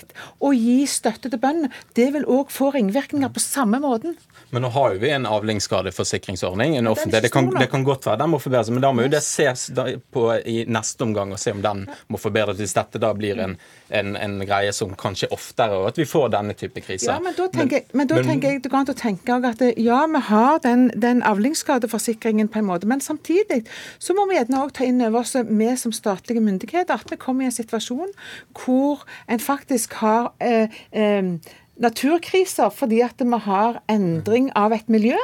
[0.44, 1.72] å gi støtte til bøndene.
[1.96, 4.16] Det vil òg få ringvirkninger på samme måten.
[4.50, 6.76] Men nå har jo vi en avlingsskadeforsikringsordning.
[6.76, 7.22] en offentlig.
[7.22, 9.68] Det kan, det kan, godt være den må forbedres, men da må jo det ses
[10.12, 12.56] på i neste omgang og se om den må forbedres.
[12.60, 13.56] Hvis dette da blir en,
[13.88, 17.12] en, en greie som kanskje oftere, og at vi får denne type kriser.
[17.12, 19.64] Ja, Men da tenker, men, men da tenker jeg det går an å tenke at
[19.76, 23.62] ja, vi har den, den avlingsskadeforsikringen på en måte, men samtidig
[23.98, 27.20] så må vi gjerne òg ta inn over oss, vi som statlige myndigheter, at vi
[27.20, 28.12] kommer i en situasjon
[28.56, 31.34] hvor en faktisk har eh, eh,
[31.82, 35.18] naturkriser fordi at vi har endring av et miljø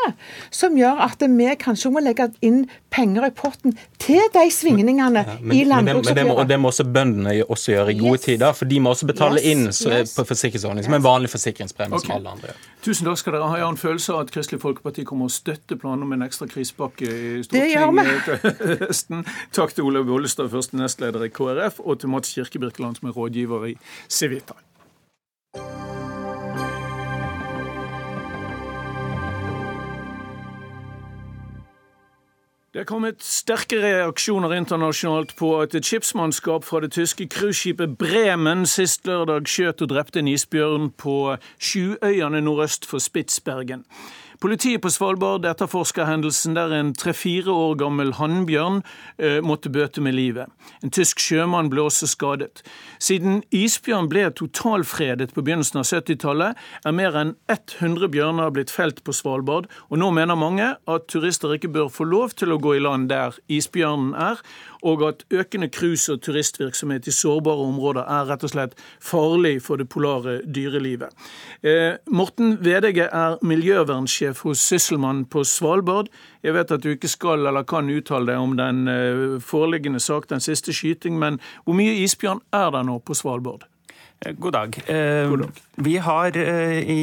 [0.55, 2.65] som gjør at vi kanskje må legge inn
[2.95, 6.29] penger i potten til de svingningene ja, men, i landbruksoppgjøret.
[6.29, 8.27] Men, men det, må, også bøndene også gjøre i gode yes.
[8.29, 10.15] tider, for de må også betale yes, inn så, yes.
[10.19, 12.07] på forsikringsordning som en vanlig forsikringspremie okay.
[12.07, 12.57] som alle andre.
[12.85, 13.59] Tusen takk skal dere ha.
[13.59, 16.49] Jeg har en følelse av at Kristelig Folkeparti kommer å støtte planen om en ekstra
[16.51, 18.29] krisepakke i Stortinget
[18.61, 19.25] til høsten.
[19.57, 23.73] Takk til Olaug Bollestad, første nestleder i KrF, og til Mats Kirkebirkeland, som er rådgiver
[23.73, 23.75] i
[24.13, 24.59] Civita.
[32.75, 38.67] Det er kommet sterke reaksjoner internasjonalt på at et skipsmannskap fra det tyske cruiseskipet Bremen
[38.67, 43.85] sist lørdag skjøt og drepte en isbjørn på Sjuøyene nordøst for Spitsbergen.
[44.45, 48.83] Politiet på Svalbard etterforsker hendelsen der en tre-fire år gammel hannbjørn
[49.17, 50.53] eh, måtte bøte med livet.
[50.85, 52.61] En tysk sjømann ble også skadet.
[53.01, 59.01] Siden isbjørn ble totalfredet på begynnelsen av 70-tallet, er mer enn 100 bjørner blitt felt
[59.07, 62.77] på Svalbard, og nå mener mange at turister ikke bør få lov til å gå
[62.77, 64.45] i land der isbjørnen er,
[64.85, 69.81] og at økende cruise- og turistvirksomhet i sårbare områder er rett og slett farlig for
[69.81, 71.17] det polare dyrelivet.
[71.65, 76.09] Eh, Morten Vedege er miljøvernsjef hos Sysselmann på Svalbard.
[76.43, 80.29] Jeg vet at du ikke skal eller kan uttale deg om den eh, foreliggende sak,
[80.33, 83.67] den siste skyting, men hvor mye isbjørn er det nå på Svalbard?
[84.25, 84.79] Eh, god dag.
[84.87, 85.65] Eh, God dag.
[85.87, 87.01] Vi, har, i,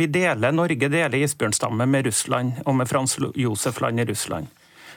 [0.00, 4.50] vi deler, Norge deler isbjørnstamme med Russland og med Frans Josef-land i Russland.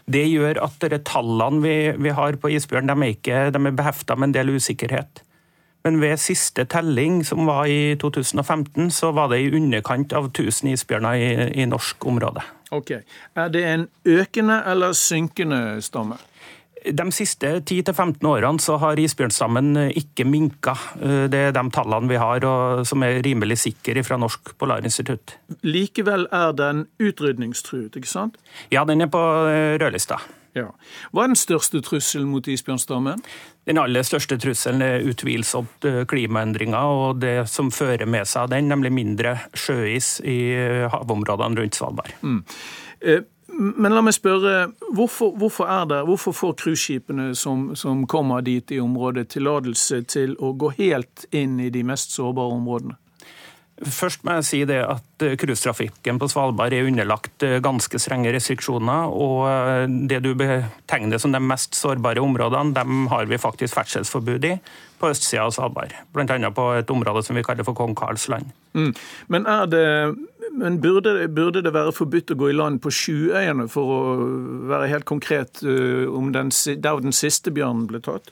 [0.06, 4.18] Det gjør at tallene vi, vi, har på isbjørn, de er, ikke, de er behefta
[4.20, 5.24] med en del usikkerhet.
[5.84, 10.72] Men ved siste telling, som var i 2015, så var det i underkant av 1000
[10.72, 12.44] isbjørner i, i norsk område.
[12.72, 12.92] Ok.
[13.36, 16.18] Er det en økende eller synkende stamme?
[16.84, 20.74] De siste 10-15 årene så har isbjørnstammen ikke minka.
[21.00, 22.44] Eh, det er de tallene vi har,
[22.88, 25.38] som er rimelig sikre fra Norsk Polarinstitutt.
[25.64, 28.40] Likevel er den utrydningstruet, ikke sant?
[28.72, 30.20] Ja, den er på eh, rødlista.
[30.54, 30.70] Ja.
[31.12, 33.24] Hva er den største trusselen mot isbjørnstammen?
[33.66, 38.70] Den aller største trusselen er utvilsomt eh, klimaendringer og det som fører med seg den,
[38.70, 40.40] nemlig mindre sjøis i
[40.94, 42.14] havområdene rundt Svalbard.
[42.22, 42.44] Mm.
[43.54, 48.80] Men la meg spørre, hvorfor, hvorfor, det, hvorfor får cruiseskipene som, som, kommer dit i
[48.82, 52.98] området, tillatelse til å gå helt inn i de mest sårbare områdene?
[53.84, 58.32] Først må jeg si det at eh, cruisetrafikken på Svalbard er underlagt eh, ganske strenge
[58.36, 59.12] restriksjoner.
[59.12, 64.50] Og eh, det du betegner som de mest sårbare områdene, dem har vi faktisk ferdselsforbud
[64.50, 64.58] i
[65.02, 65.96] på østsida av Svalbard.
[66.16, 66.52] Bl.a.
[66.56, 68.54] på et område som vi kaller for Kong Karls land.
[68.74, 68.94] Mm.
[69.34, 69.88] Men er det
[70.52, 74.02] Men burde, burde, det være forbudt å gå i land på Sjuøyene, for å
[74.70, 78.30] være helt konkret, eh, om den, der den siste bjørnen ble tatt?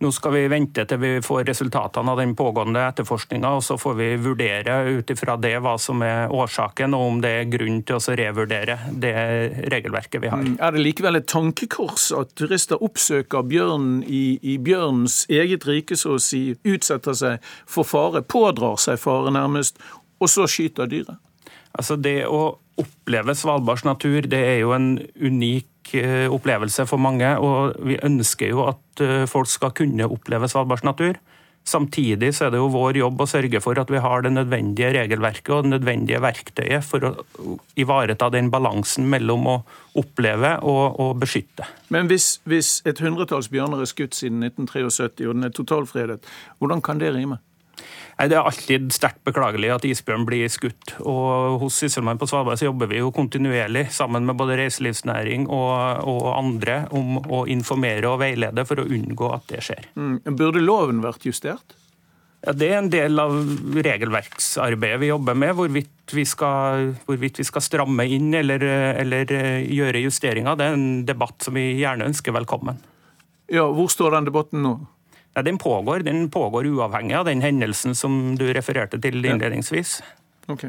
[0.00, 3.96] Nå skal vi vente til vi får resultatene av den pågående etterforskninga, og så får
[4.00, 8.00] vi vurdere ut ifra det hva som er årsaken, og om det er grunn til
[8.00, 9.14] å revurdere det
[9.72, 10.42] regelverket vi har.
[10.42, 10.58] Mm.
[10.58, 16.16] Er det likevel et tankekors at turister oppsøker bjørnen i, i bjørnens eget rike, så
[16.16, 19.78] å si, utsetter seg for fare, pådrar seg fare nærmest,
[20.20, 21.20] og så skyter dyret?
[21.78, 27.34] Altså Det å oppleve Svalbards natur det er jo en unik eh, opplevelse for mange.
[27.38, 31.20] og Vi ønsker jo at eh, folk skal kunne oppleve Svalbards natur.
[31.68, 34.94] Samtidig så er det jo vår jobb å sørge for at vi har det nødvendige
[34.96, 37.10] regelverket og det nødvendige verktøyet for å
[37.78, 39.56] ivareta den balansen mellom å
[40.00, 41.68] oppleve og, og beskytte.
[41.92, 46.18] Men hvis, hvis et hundretalls bjørner er skutt siden 1973 og den er totalfredet,
[46.58, 47.38] hvordan kan det rime?
[48.20, 50.96] Det er alltid sterkt beklagelig at isbjørn blir skutt.
[51.00, 56.04] og Hos Sysselmannen på Svalbard så jobber vi jo kontinuerlig sammen med både reiselivsnæring og,
[56.04, 59.88] og andre om å informere og veilede for å unngå at det skjer.
[59.96, 60.18] Mm.
[60.36, 61.76] Burde loven vært justert?
[62.44, 63.34] Ja, Det er en del av
[63.88, 65.54] regelverksarbeidet vi jobber med.
[65.56, 68.64] Hvorvidt vi skal, hvorvidt vi skal stramme inn eller,
[69.00, 72.80] eller, gjøre justeringer, det er en debatt som vi gjerne ønsker velkommen.
[73.50, 74.78] Ja, Hvor står den debatten nå?
[75.34, 75.98] Ja, den pågår.
[76.06, 80.00] Den pågår uavhengig av den hendelsen som du refererte til innledningsvis.
[80.50, 80.64] Ok.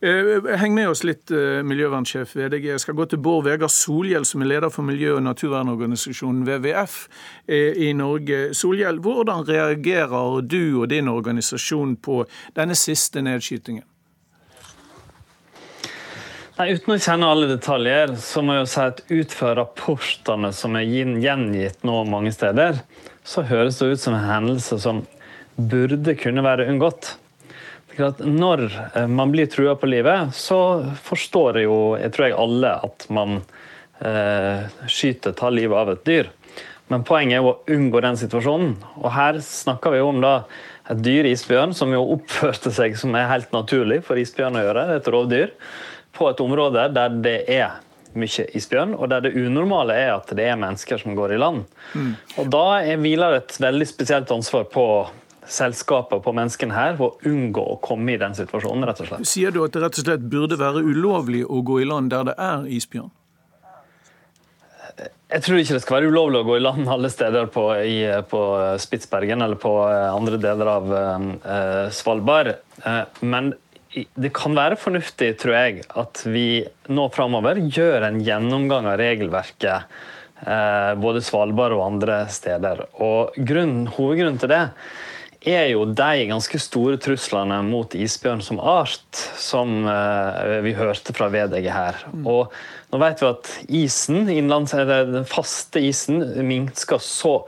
[0.00, 2.68] Eh, heng med oss litt, eh, miljøvernsjef VDG.
[2.68, 7.08] Jeg skal gå til Bård Vegar Solhjell, som er leder for miljø- og naturvernorganisasjonen WWF
[7.48, 8.54] eh, i Norge.
[8.54, 13.84] Solhjell, hvordan reagerer du og din organisasjon på denne siste nedskytingen?
[16.56, 20.52] Nei, Uten å kjenne alle detaljer, så må jeg jo si at ut fra rapportene
[20.56, 22.80] som er gjengitt nå mange steder,
[23.26, 25.02] så høres det ut som en hendelse som
[25.56, 27.16] burde kunne være unngått.
[27.96, 30.60] Når eh, man blir trua på livet, så
[31.06, 33.38] forstår jeg jo, jeg tror jeg alle, at man
[34.04, 36.30] eh, skyter, tar livet av et dyr.
[36.92, 38.76] Men poenget er å unngå den situasjonen.
[39.00, 40.34] Og her snakker vi jo om da
[40.92, 44.86] et dyr, isbjørn, som jo oppførte seg som er helt naturlig for isbjørn å gjøre.
[45.00, 45.56] Et rovdyr
[46.16, 47.80] på et område der det er
[48.18, 51.64] mye isbjørn, og der det unormale er at det er mennesker som går i land.
[51.94, 52.10] Mm.
[52.42, 54.86] Og Da hviler et veldig spesielt ansvar på
[55.46, 58.86] selskapet på menneskene her for å unngå å komme i den situasjonen.
[58.88, 59.28] rett og slett.
[59.28, 62.26] Sier du at det rett og slett burde være ulovlig å gå i land der
[62.30, 63.12] det er isbjørn?
[65.26, 67.98] Jeg tror ikke det skal være ulovlig å gå i land alle steder på, i,
[68.30, 68.42] på
[68.80, 72.54] Spitsbergen eller på andre deler av uh, Svalbard.
[72.86, 73.50] Uh, men
[73.96, 79.96] det kan være fornuftig, tror jeg, at vi nå framover gjør en gjennomgang av regelverket.
[80.44, 82.84] Eh, både Svalbard og andre steder.
[83.00, 84.64] Og grunnen, Hovedgrunnen til det
[85.46, 91.30] er jo de ganske store truslene mot isbjørn som art, som eh, vi hørte fra
[91.32, 92.02] VDG her.
[92.12, 92.26] Mm.
[92.28, 92.52] Og
[92.92, 97.38] nå vet vi at isen, innlands, den faste isen minsker så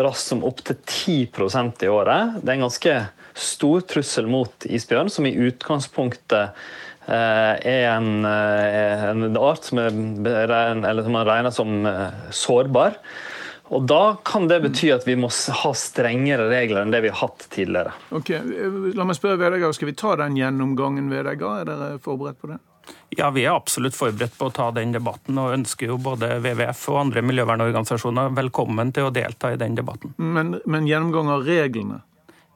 [0.00, 2.40] raskt som opptil 10% i året.
[2.40, 2.96] Det er en ganske
[3.34, 6.56] stor trussel mot isbjørn, som i utgangspunktet
[7.06, 12.98] eh, er en, eh, en art som, er, eller som man regner som eh, sårbar.
[13.72, 17.22] Og Da kan det bety at vi må ha strengere regler enn det vi har
[17.22, 17.94] hatt tidligere.
[18.12, 18.34] Ok,
[18.92, 21.08] La meg spørre Vedegar, Skal vi ta den gjennomgangen?
[21.08, 21.62] Vedegar?
[21.62, 22.60] Er dere forberedt på det?
[23.16, 26.88] Ja, Vi er absolutt forberedt på å ta den debatten, og ønsker jo både WWF
[26.92, 30.14] og andre miljøvernorganisasjoner velkommen til å delta i den debatten.
[30.18, 32.02] Men, men gjennomgang av reglene?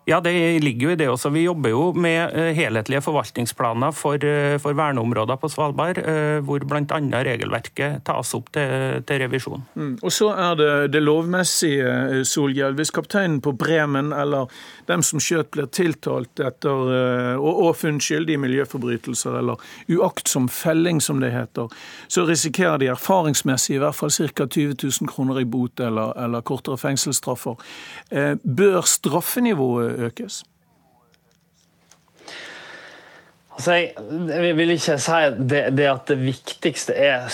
[0.09, 1.33] Ja, det ligger jo i det også.
[1.35, 6.63] Vi jobber jo med eh, helhetlige forvaltningsplaner for, eh, for verneområder på Svalbard, eh, hvor
[6.63, 7.01] bl.a.
[7.27, 9.65] regelverket tas opp til, til revisjon.
[9.75, 9.97] Mm.
[9.99, 12.77] Og Så er det det lovmessige, Solhjell.
[12.79, 14.47] Hvis kapteinen på Bremen eller
[14.87, 16.87] dem som skjøt blir tiltalt etter
[17.43, 19.59] og, og funnet skyldig i miljøforbrytelser eller
[19.91, 21.75] uaktsom felling, som det heter,
[22.07, 24.47] så risikerer de erfaringsmessig i hvert fall ca.
[24.47, 27.59] 20 000 kroner i bot eller, eller kortere fengselsstraffer.
[28.47, 30.43] Bør straffenivået økes?
[33.57, 37.25] Altså, jeg vil ikke si det, det, at det viktigste er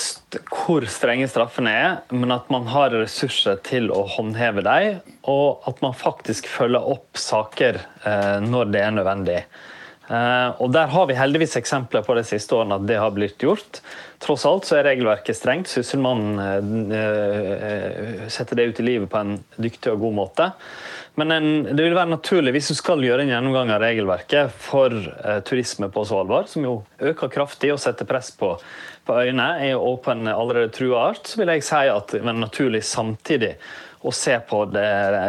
[0.46, 5.82] hvor strenge straffene er, men at man har ressurser til å håndheve dem, og at
[5.82, 9.40] man faktisk følger opp saker eh, når det er nødvendig.
[10.06, 13.42] Eh, og Der har vi heldigvis eksempler på de siste årene at det har blitt
[13.42, 13.82] gjort.
[14.22, 15.74] Tross alt så er regelverket strengt.
[15.74, 16.38] Sysselmannen
[18.30, 20.52] setter det ut i livet på en dyktig og god måte.
[21.20, 24.94] Men en, det vil være naturlig, hvis du skal gjøre en gjennomgang av regelverket for
[24.96, 28.54] eh, turisme på Svalbard, som jo øker kraftig og setter press på,
[29.04, 32.38] på øyene, og på en allerede trua art, så vil jeg si at det er
[32.40, 33.56] naturlig samtidig
[34.02, 34.88] å se på det,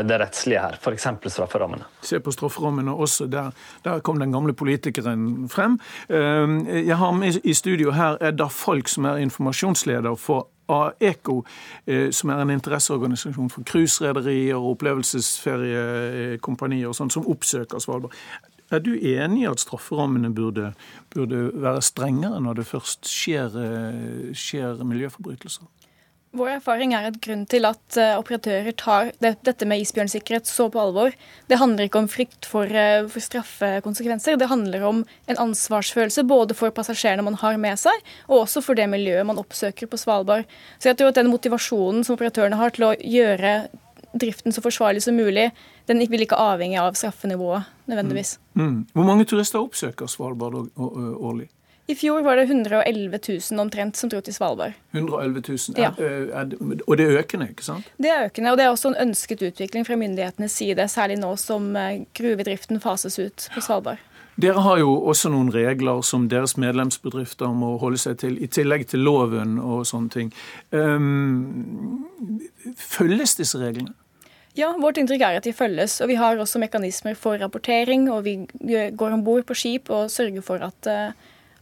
[0.09, 1.07] det rettslige her, f.eks.
[1.35, 1.85] strafferammene.
[2.01, 3.27] Se på strafferammene også.
[3.29, 3.51] Der,
[3.85, 5.77] der, kom den gamle politikeren frem.
[6.07, 11.43] Eh, jeg har med i studio her Edda Falk, som er informasjonsleder for AECO,
[11.87, 18.15] eh, som er en interesseorganisasjon for cruiserederier og opplevelsesferiekompanier og sånn, som oppsøker Svalbard.
[18.73, 20.71] Er du enig i at strafferammene burde,
[21.13, 25.63] burde være strengere når det først skjer, eh, skjer miljøforbrytelser?
[26.33, 30.65] Vår erfaring er at grunnen til at uh, operatører tar det, dette med isbjørnsikkerhet så
[30.73, 31.13] på alvor,
[31.51, 34.39] det handler ikke om frykt for, uh, for, straffekonsekvenser.
[34.41, 38.79] Det handler om en ansvarsfølelse både for passasjerene man har med seg, og også for
[38.79, 40.49] det miljøet man oppsøker på Svalbard.
[40.81, 43.55] Så jeg tror at den motivasjonen som operatørene har til å gjøre
[44.17, 45.51] driften så forsvarlig som mulig,
[45.89, 48.39] den vil ikke avhenge av straffenivået nødvendigvis.
[48.53, 48.65] Mm.
[48.65, 48.79] Mm.
[48.93, 51.49] Hvor mange turister oppsøker Svalbard årlig?
[51.87, 53.19] I fjor var det 111
[53.51, 54.77] 000 omtrent som dro til Svalbard.
[54.93, 55.89] 111 000, ja.
[55.97, 56.55] er, er,
[56.87, 57.89] Og det er økende, ikke sant?
[57.99, 61.35] Det er økende, og det er også en ønsket utvikling fra myndighetenes side, særlig nå
[61.35, 61.73] som
[62.15, 63.99] gruvedriften fases ut på Svalbard.
[64.41, 68.87] Dere har jo også noen regler som deres medlemsbedrifter må holde seg til, i tillegg
[68.89, 70.31] til loven og sånne ting.
[70.71, 72.07] Um,
[72.79, 73.93] følges disse reglene?
[74.57, 75.99] Ja, vårt inntrykk er at de følges.
[76.01, 78.39] Og vi har også mekanismer for rapportering, og vi
[78.97, 80.89] går om bord på skip og sørger for at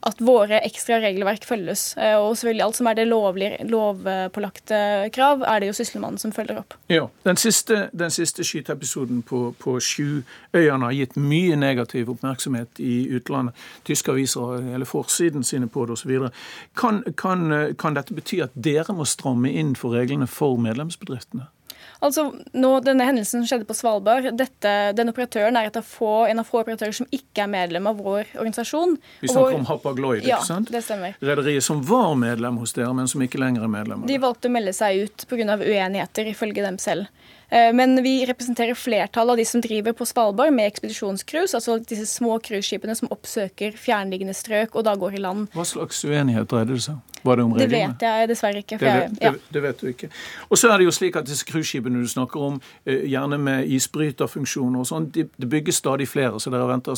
[0.08, 1.92] at våre ekstra regelverk følges.
[1.98, 4.82] Eh, og selvfølgelig alt som er det lovlige, lovpålagte
[5.14, 6.76] krav, er det jo Sysselmannen som følger opp.
[6.90, 13.56] Ja, Den siste, siste skyteepisoden på, på Sjuøyene har gitt mye negativ oppmerksomhet i utlandet.
[13.86, 16.30] Tyske aviser har hele forsiden sine på det osv.
[16.78, 21.50] Kan, kan, kan dette bety at dere må stramme inn for reglene for medlemsbedriftene?
[22.02, 22.24] Altså,
[22.58, 26.48] nå, Denne hendelsen som skjedde på Svalbard, dette, den operatøren er av få, en av
[26.50, 28.96] få operatører som ikke er medlem av vår organisasjon.
[29.22, 30.72] Vi snakker om Hapag Lloyd, ja, ikke sant?
[30.74, 31.14] det stemmer.
[31.22, 34.08] Rederiet som var medlem hos dere, men som ikke lenger er medlem?
[34.10, 35.60] De valgte å melde seg ut pga.
[35.62, 37.06] uenigheter, ifølge dem selv.
[37.52, 42.08] Eh, men vi representerer flertallet av de som driver på Svalbard med ekspedisjonscruise, altså disse
[42.08, 45.50] små cruiseskipene som oppsøker fjernliggende strøk og da går i land.
[45.56, 47.08] Hva slags uenighet dreide det seg om?
[47.22, 47.70] Var det om reglene?
[47.70, 48.78] Det vet jeg dessverre ikke.
[48.82, 50.08] Det vet, det, det, vet du ikke.
[50.50, 53.70] Og så er det jo slik at disse cruiseskipene du snakker om, eh, gjerne med
[53.76, 56.98] isbryterfunksjoner og sånn, det de bygges stadig flere, så dere venter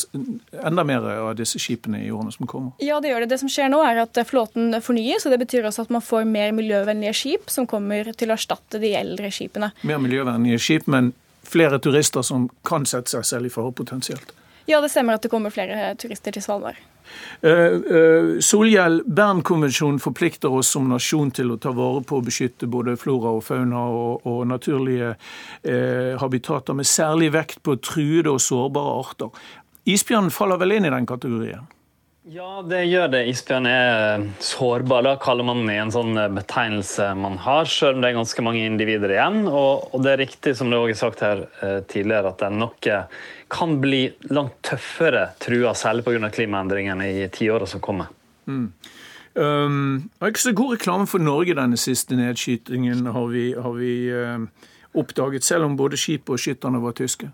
[0.63, 2.71] enda mer av disse skipene i årene som kommer?
[2.83, 3.33] Ja, det gjør det.
[3.33, 6.23] Det som skjer nå, er at flåten fornyes, og det betyr også at man får
[6.29, 9.73] mer miljøvennlige skip som kommer til å erstatte de eldre skipene.
[9.83, 11.11] Mer miljøvennlige skip, men
[11.43, 14.33] flere turister som kan sette seg selv i fare potensielt?
[14.65, 16.79] Ja, det stemmer at det kommer flere turister til Svalbard.
[17.43, 22.69] Uh, uh, Solhjell, Bernkonvensjonen forplikter oss som nasjon til å ta vare på og beskytte
[22.71, 28.41] både flora og fauna og, og naturlige uh, habitater, med særlig vekt på truede og
[28.41, 29.45] sårbare arter.
[29.83, 31.67] Isbjørnen faller vel inn i den kategorien?
[32.31, 33.25] Ja, det gjør det.
[33.33, 35.03] Isbjørn er sårbar.
[35.03, 38.63] Da kaller man det en sånn betegnelse man har, selv om det er ganske mange
[38.63, 39.41] individer igjen.
[39.51, 41.43] Og, og det er riktig, som det også er sagt her
[41.91, 42.87] tidligere, at den nok
[43.53, 46.31] kan bli langt tøffere trua, særlig pga.
[46.31, 48.07] klimaendringene i tiåra som kommer.
[48.47, 48.71] Mm.
[49.33, 53.73] Um, det er ikke så god reklame for Norge, denne siste nedskytingen, har vi, har
[53.77, 54.45] vi uh,
[54.93, 57.31] oppdaget, selv om både skipet og skytterne var tyske.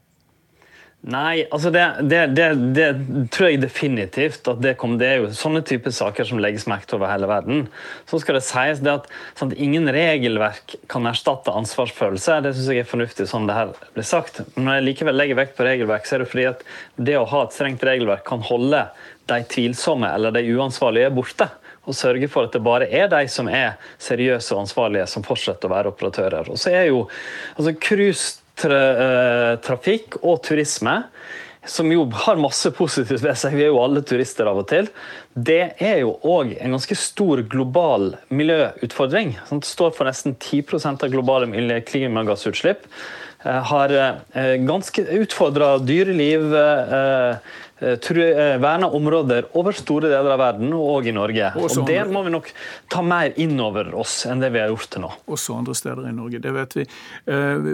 [0.99, 2.87] Nei, altså det, det, det, det,
[3.31, 4.97] tror jeg definitivt at det kom.
[4.99, 7.61] Det er jo sånne typer saker som legges merke til over hele verden.
[8.09, 9.07] Så skal det sies det at
[9.39, 12.41] sant, ingen regelverk kan erstatte ansvarsfølelse.
[12.43, 14.41] Det syns jeg er fornuftig sånn det her blir sagt.
[14.57, 16.67] Men når jeg likevel legger vekt på regelverk, så er det fordi at
[16.99, 18.83] det å ha et strengt regelverk kan holde
[19.31, 21.47] de tvilsomme eller de uansvarlige borte.
[21.87, 25.71] Og sørge for at det bare er de som er seriøse og ansvarlige, som fortsetter
[25.71, 26.51] å være operatører.
[26.51, 27.05] Og så er jo
[27.55, 27.73] altså
[28.59, 31.01] tra eh, trafikk og turisme,
[31.69, 34.87] som jo har masse positivt ved seg, vi er jo alle turister av og til,
[35.35, 39.35] det er jo òg en ganske stor global miljøutfordring.
[39.51, 42.87] Det står for nesten 10% av globale klimagassutslipp.
[43.43, 46.49] Eh, har eh, ganske utfordra dyreliv,
[47.79, 51.51] verna områder over store deler av verden, og i Norge.
[51.55, 52.49] Også og Det må vi nok
[52.91, 55.11] ta mer inn over oss enn det vi har gjort til nå.
[55.31, 56.85] Også andre steder i Norge, det vet vi.
[57.31, 57.69] Eh,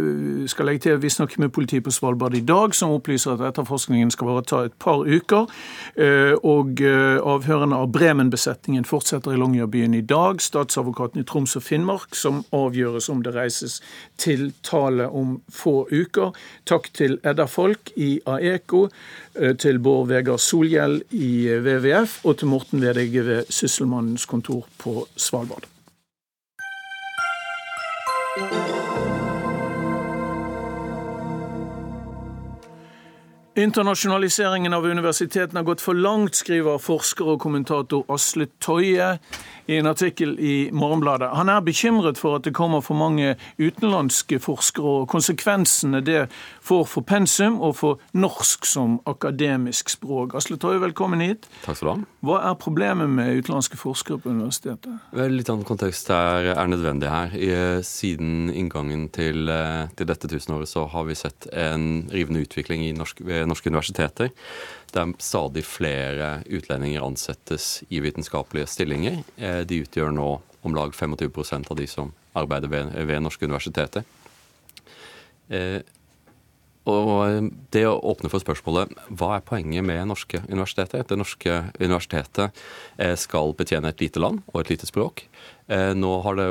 [0.45, 3.45] vi skal legge til, vi snakker med politiet på Svalbard i dag, som opplyser at
[3.51, 5.49] etterforskningen skal bare ta et par uker.
[6.45, 10.41] Og avhørene av Bremen-besetningen fortsetter i Longyearbyen i dag.
[10.43, 13.79] Statsadvokaten i Troms og Finnmark som avgjøres om det reises
[14.21, 16.35] tiltale om få uker.
[16.69, 18.85] Takk til Edda Folk i AECO,
[19.61, 25.05] til både Bård Vegar Solhjell i WWF og til Morten Vedegge ved Sysselmannens kontor på
[25.15, 25.69] Svalbard.
[33.55, 39.13] Internasjonaliseringen av universitetene har gått for langt, skriver forsker og kommentator Asle Toje
[39.65, 41.29] i en artikkel i Morgenbladet.
[41.35, 46.25] Han er bekymret for at det kommer for mange utenlandske forskere, og konsekvensene det
[46.65, 50.35] får for pensum og for norsk som akademisk språk.
[50.37, 51.49] Asle Toje, velkommen hit.
[51.65, 51.97] Takk skal du ha.
[52.25, 55.01] Hva er problemet med utenlandske forskere på universitetet?
[55.15, 57.35] Vel, litt annen kontekst er, er nødvendig her.
[57.35, 57.51] I,
[57.85, 62.93] siden inngangen til, eh, til, dette tusenåret så har vi sett en rivende utvikling i
[62.95, 64.33] norsk, ved norske universiteter
[64.95, 69.21] der stadig flere utlendinger ansettes i vitenskapelige stillinger.
[69.37, 70.29] Eh, de utgjør nå
[70.65, 74.05] om lag 25% av de som arbeider ved, ved norske universiteter.
[75.49, 75.81] Eh,
[76.85, 81.01] og det å åpne for spørsmålet hva er poenget med norske universiteter?
[81.07, 82.61] Det norske universitetet
[83.01, 85.25] eh, skal betjene et lite land og et lite språk.
[85.65, 86.47] Nå har det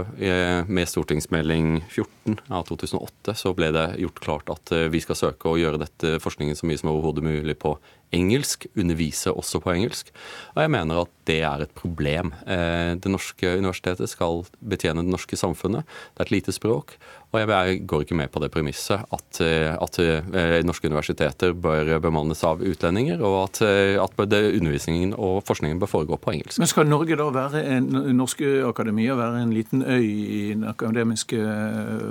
[0.66, 5.58] med stortingsmelding 14 av 2008 så ble det gjort klart at vi skal søke å
[5.60, 7.76] gjøre dette forskningen så mye som overhodet mulig på
[8.14, 10.12] engelsk, undervise også på engelsk.
[10.54, 12.32] Og jeg mener at det er et problem.
[12.46, 15.88] Eh, det norske universitetet skal betjene det norske samfunnet.
[16.12, 16.96] Det er et lite språk.
[17.34, 21.96] Og jeg går ikke med på det premisset at, eh, at eh, norske universiteter bør
[22.04, 23.62] bemannes av utlendinger, og at,
[24.04, 26.60] at undervisningen og forskningen bør foregå på engelsk.
[26.62, 27.88] Men skal Norge da være en,
[29.04, 31.38] norske å være en liten øy i den akademiske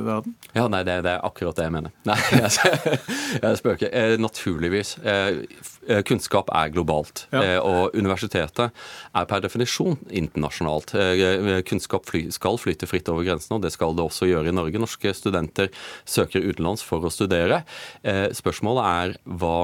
[0.06, 0.36] verden?
[0.54, 1.94] Ja, nei, det, det er akkurat det jeg mener.
[2.08, 3.00] Nei, jeg,
[3.40, 4.18] jeg spøker.
[4.22, 4.96] Naturligvis.
[5.04, 7.42] Eh, kunnskap er globalt, ja.
[7.44, 8.72] Eh, og universitetet
[9.14, 10.94] er per definisjon internasjonalt.
[10.96, 14.56] Eh, kunnskap fly, skal flyte fritt over grensene, og det skal det også gjøre i
[14.56, 14.82] Norge.
[14.82, 15.72] Norske studenter
[16.06, 17.64] søker utenlands for å studere.
[18.04, 19.56] Spørsmålet er hva,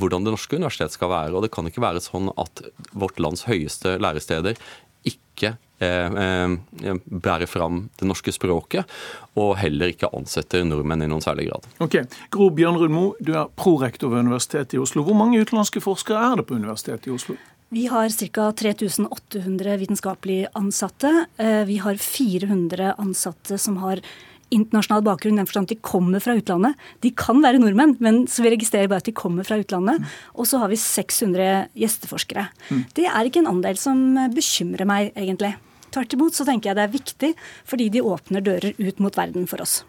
[0.00, 1.34] hvordan det norske universitetet skal være.
[1.36, 4.58] og Det kan ikke være sånn at vårt lands høyeste læresteder
[5.08, 8.88] ikke Eh, eh, bærer fram det norske språket,
[9.38, 11.68] og heller ikke ansetter nordmenn i noen særlig grad.
[11.82, 11.98] Ok,
[12.32, 15.04] Gro Bjørn Rudmo, du er prorektor ved Universitetet i Oslo.
[15.06, 17.38] Hvor mange utenlandske forskere er det på Universitetet i Oslo?
[17.72, 18.50] Vi har ca.
[18.52, 21.24] 3800 vitenskapelig ansatte.
[21.40, 24.02] Eh, vi har 400 ansatte som har
[24.52, 26.76] internasjonal bakgrunn, den forstand at de kommer fra utlandet.
[27.00, 30.04] De kan være nordmenn, men så vi registrerer bare at de kommer fra utlandet.
[30.36, 32.50] Og så har vi 600 gjesteforskere.
[32.68, 32.82] Mm.
[32.92, 34.02] Det er ikke en andel som
[34.36, 35.54] bekymrer meg, egentlig.
[35.92, 37.32] Tvert imot så tenker jeg det er viktig,
[37.68, 39.82] fordi de åpner dører ut mot verden for oss.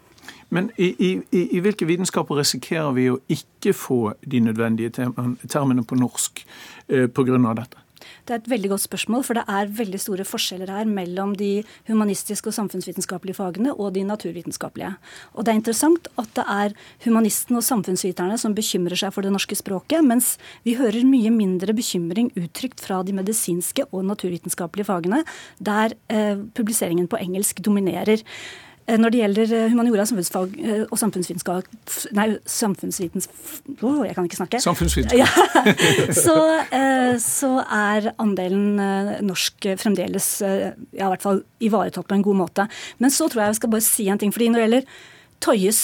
[0.54, 1.10] Men i, i,
[1.56, 6.44] i hvilke vitenskaper risikerer vi å ikke få de nødvendige termene på norsk
[6.88, 7.40] eh, pga.
[7.60, 7.83] dette?
[8.24, 11.64] Det er et veldig godt spørsmål, for det er veldig store forskjeller her mellom de
[11.90, 14.94] humanistiske og samfunnsvitenskapelige fagene og de naturvitenskapelige.
[15.34, 19.34] Og det er interessant at det er humanistene og samfunnsviterne som bekymrer seg for det
[19.34, 25.20] norske språket, mens vi hører mye mindre bekymring uttrykt fra de medisinske og naturvitenskapelige fagene,
[25.60, 28.24] der eh, publiseringen på engelsk dominerer.
[28.84, 31.68] Eh, når det gjelder eh, humaniora samfunnsfag eh, og samfunnsvitenskap
[32.16, 33.28] Nei, samfunnsvitens...
[33.80, 34.60] Oh, jeg kan ikke snakke.
[34.60, 35.22] Samfunnsvitenskap.
[35.24, 35.28] Ja.
[36.24, 36.36] så,
[37.22, 38.80] så, er andelen
[39.24, 42.66] norsk fremdeles ja, i hvert fall ivaretatt på en god måte.
[43.00, 44.34] Men så tror jeg jeg skal bare si en ting.
[44.34, 44.98] fordi når det gjelder
[45.44, 45.80] Tøyes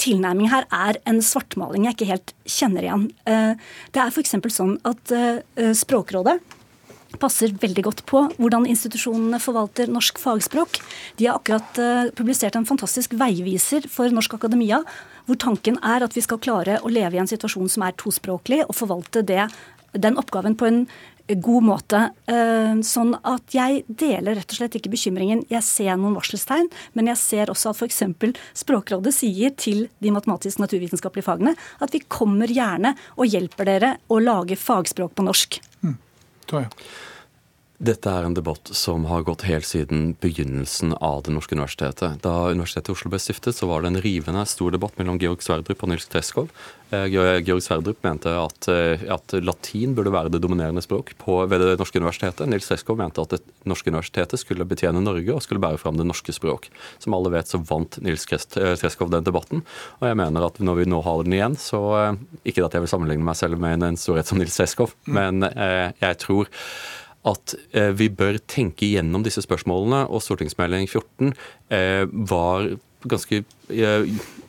[0.00, 3.04] tilnærming her er en svartmaling jeg ikke helt kjenner igjen.
[3.92, 4.36] Det er f.eks.
[4.54, 5.12] sånn at
[5.76, 6.38] Språkrådet
[7.18, 10.80] passer veldig godt på hvordan institusjonene forvalter norsk fagspråk.
[11.18, 14.82] De har akkurat uh, publisert en fantastisk veiviser for norsk akademia,
[15.26, 18.62] hvor tanken er at vi skal klare å leve i en situasjon som er tospråklig,
[18.66, 19.48] og forvalte det,
[19.98, 20.84] den oppgaven på en
[21.38, 22.00] god måte.
[22.30, 25.44] Uh, sånn at jeg deler rett og slett ikke bekymringen.
[25.50, 28.02] Jeg ser noen varselstegn, men jeg ser også at f.eks.
[28.62, 34.58] Språkrådet sier til de matematisk-naturvitenskapelige fagene at vi kommer gjerne og hjelper dere å lage
[34.58, 35.60] fagspråk på norsk.
[35.84, 35.98] Mm.
[36.50, 36.66] 对。
[37.80, 42.18] Dette er en debatt som har gått helt siden begynnelsen av Det norske universitetet.
[42.20, 45.40] Da Universitetet i Oslo ble stiftet, så var det en rivende stor debatt mellom Georg
[45.40, 46.52] Sverdrup og Nils Treskov.
[46.92, 51.64] Eh, Georg Sverdrup mente at, eh, at latin burde være det dominerende språk på, ved
[51.64, 52.52] Det norske universitetet.
[52.52, 56.04] Nils Treskov mente at Det norske universitetet skulle betjene Norge og skulle bære fram det
[56.04, 56.68] norske språk.
[56.98, 59.64] Som alle vet, så vant Nils eh, Treskov den debatten.
[60.02, 62.92] Og jeg mener at når vi nå har den igjen, så Ikke at jeg vil
[62.92, 65.14] sammenligne meg selv med en storhet som Nils Treskov, mm.
[65.14, 65.42] men
[66.00, 66.46] jeg tror
[67.28, 70.06] at eh, vi bør tenke gjennom disse spørsmålene.
[70.08, 71.34] Og stortingsmelding 14
[71.74, 72.70] eh, var
[73.10, 73.42] ganske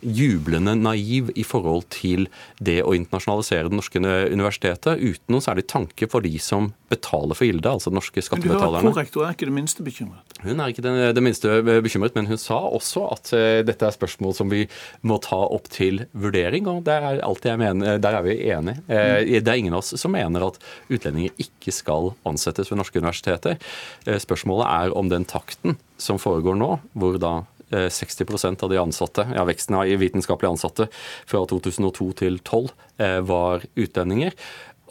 [0.02, 2.28] jublende naiv i forhold til
[2.60, 7.47] det å internasjonalisere det norske universitetet, uten noen særlig tanke for de som betaler for
[7.47, 8.82] gildet, altså norske skattebetalerne.
[8.82, 10.36] Men du hører korrektor er ikke det minste bekymret?
[10.41, 13.95] Hun er ikke det, det minste bekymret, men hun sa også at uh, dette er
[13.95, 14.66] spørsmål som vi
[15.08, 18.84] må ta opp til vurdering, og det er alt jeg mener, der er vi enige.
[18.89, 20.60] Uh, det er ingen av oss som mener at
[20.91, 23.62] utlendinger ikke skal ansettes ved norske universiteter.
[24.08, 27.36] Uh, spørsmålet er om den takten som foregår nå, hvor da
[27.72, 30.88] 60% av de ansatte, ja, veksten i vitenskapelige ansatte
[31.30, 34.36] fra 2002 til 2012 var utlendinger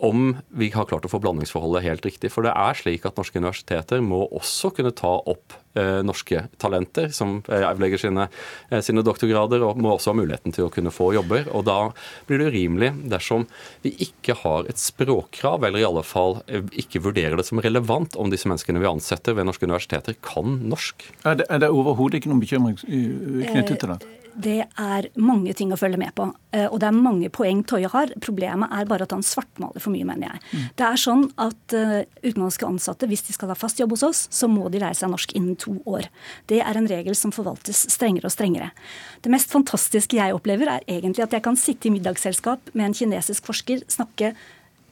[0.01, 2.31] om vi har klart å få blandingsforholdet helt riktig.
[2.33, 7.11] For det er slik at norske universiteter må også kunne ta opp eh, norske talenter
[7.15, 8.29] som eh, avlegger sine,
[8.71, 11.51] eh, sine, doktorgrader, og må også ha muligheten til å kunne få jobber.
[11.53, 11.79] Og da
[12.29, 13.45] blir det urimelig dersom
[13.85, 18.17] vi ikke har et språkkrav, eller i alle fall eh, ikke vurderer det som relevant
[18.21, 21.11] om disse menneskene vi ansetter ved norske universiteter, kan norsk.
[21.25, 24.20] Er det, er det overhodet ikke noen bekymring knyttet til det?
[24.35, 26.29] Det er mange ting å følge med på.
[26.55, 28.13] Eh, og det er mange poeng Toje har.
[28.23, 30.43] Problemet er bare at han svartmaler for mye, mener jeg.
[30.51, 30.69] Mm.
[30.79, 34.23] Det er sånn at uh, utenlandske ansatte, hvis de skal ha fast jobb hos oss,
[34.35, 36.09] så må de lære seg norsk innen to år.
[36.51, 38.71] Det er en regel som forvaltes strengere og strengere.
[39.25, 42.97] Det mest fantastiske jeg opplever, er egentlig at jeg kan sitte i middagsselskap med en
[42.97, 44.35] kinesisk forsker, snakke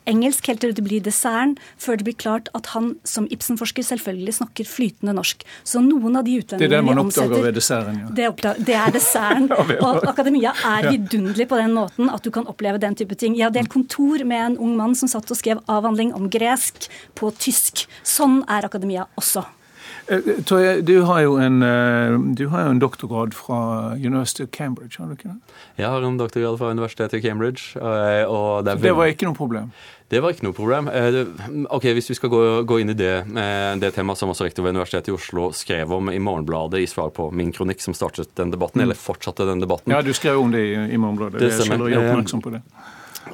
[0.09, 4.39] engelsk helt til det blir desserten, før det blir klart at han som Ibsen-forsker selvfølgelig
[4.41, 5.45] snakker flytende norsk.
[5.69, 8.13] Så noen av de utlendingene vi omsetter Det er det man oppdager ved desserten, ja.
[8.19, 9.51] Det, det er desserten.
[9.87, 13.37] og akademia er vidunderlig på den måten at du kan oppleve den type ting.
[13.39, 16.89] Jeg har delt kontor med en ung mann som satt og skrev avhandling om gresk
[17.19, 17.87] på tysk.
[18.07, 19.45] Sånn er akademia også.
[20.09, 24.97] Eh, du har, jo en, eh, du har jo en doktorgrad fra University of Cambridge,
[24.99, 25.55] har du ikke det?
[25.77, 27.77] Jeg har en doktorgrad fra Universitetet i Cambridge.
[27.77, 29.73] Eh, og det, det var ikke noe problem?
[30.09, 30.89] Det var ikke noe problem.
[31.69, 33.13] Ok, Hvis vi skal gå, gå inn i det,
[33.83, 37.13] det temaet som også rektor ved Universitetet i Oslo skrev om i Morgenbladet i svar
[37.13, 38.87] på min kronikk som startet den debatten, mm.
[38.87, 41.43] eller fortsatte den debatten Ja, du skrev om det i, i Morgenbladet.
[41.45, 41.91] Det stemmer.
[41.93, 42.63] Jeg er oppmerksom på det.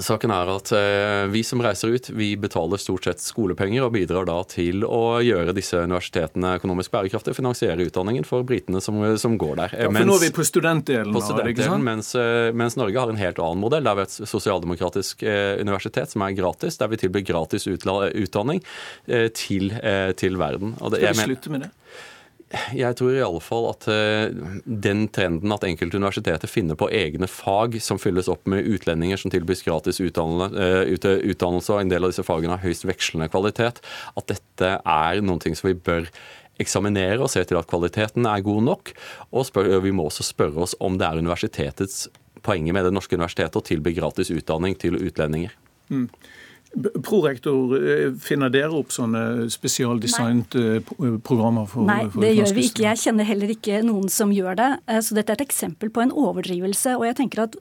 [0.03, 4.27] Saken er at eh, vi som reiser ut, vi betaler stort sett skolepenger og bidrar
[4.29, 9.55] da til å gjøre disse universitetene økonomisk bærekraftige, finansiere utdanningen for britene som, som går
[9.63, 9.77] der.
[9.77, 11.15] Ja, for mens, nå er vi på studentdelen.
[11.15, 13.85] På studentdelen mens, eh, mens, Norge har en helt annen modell.
[13.85, 18.63] Der vi har et sosialdemokratisk eh, universitet som er gratis, der vi tilbyr gratis utdanning
[19.05, 19.71] til,
[20.19, 20.75] til verden.
[20.75, 21.73] Det, Skal vi slutte med det?
[22.77, 27.27] Jeg tror i alle fall at uh, den trenden at enkelte universiteter finner på egne
[27.31, 32.13] fag som fylles opp med utlendinger som tilbys gratis uh, utdannelse, og en del av
[32.13, 33.81] disse fagene har høyst vekslende kvalitet,
[34.15, 36.11] at dette er noen ting som vi bør
[36.63, 38.93] eksaminere og se til at kvaliteten er god nok.
[39.35, 42.07] Og spør, vi må også spørre oss om det er universitetets
[42.45, 45.55] poenget med det norske universitetet å tilby gratis utdanning til utlendinger.
[45.89, 46.09] Mm.
[46.75, 51.69] Prorektor, eh, finner dere opp sånne spesialdesignet eh, eh, programmer?
[51.71, 52.85] for Nei, for det gjør vi ikke.
[52.89, 54.71] Jeg kjenner heller ikke noen som gjør det.
[55.07, 56.97] Så dette er et eksempel på en overdrivelse.
[56.99, 57.59] og jeg tenker at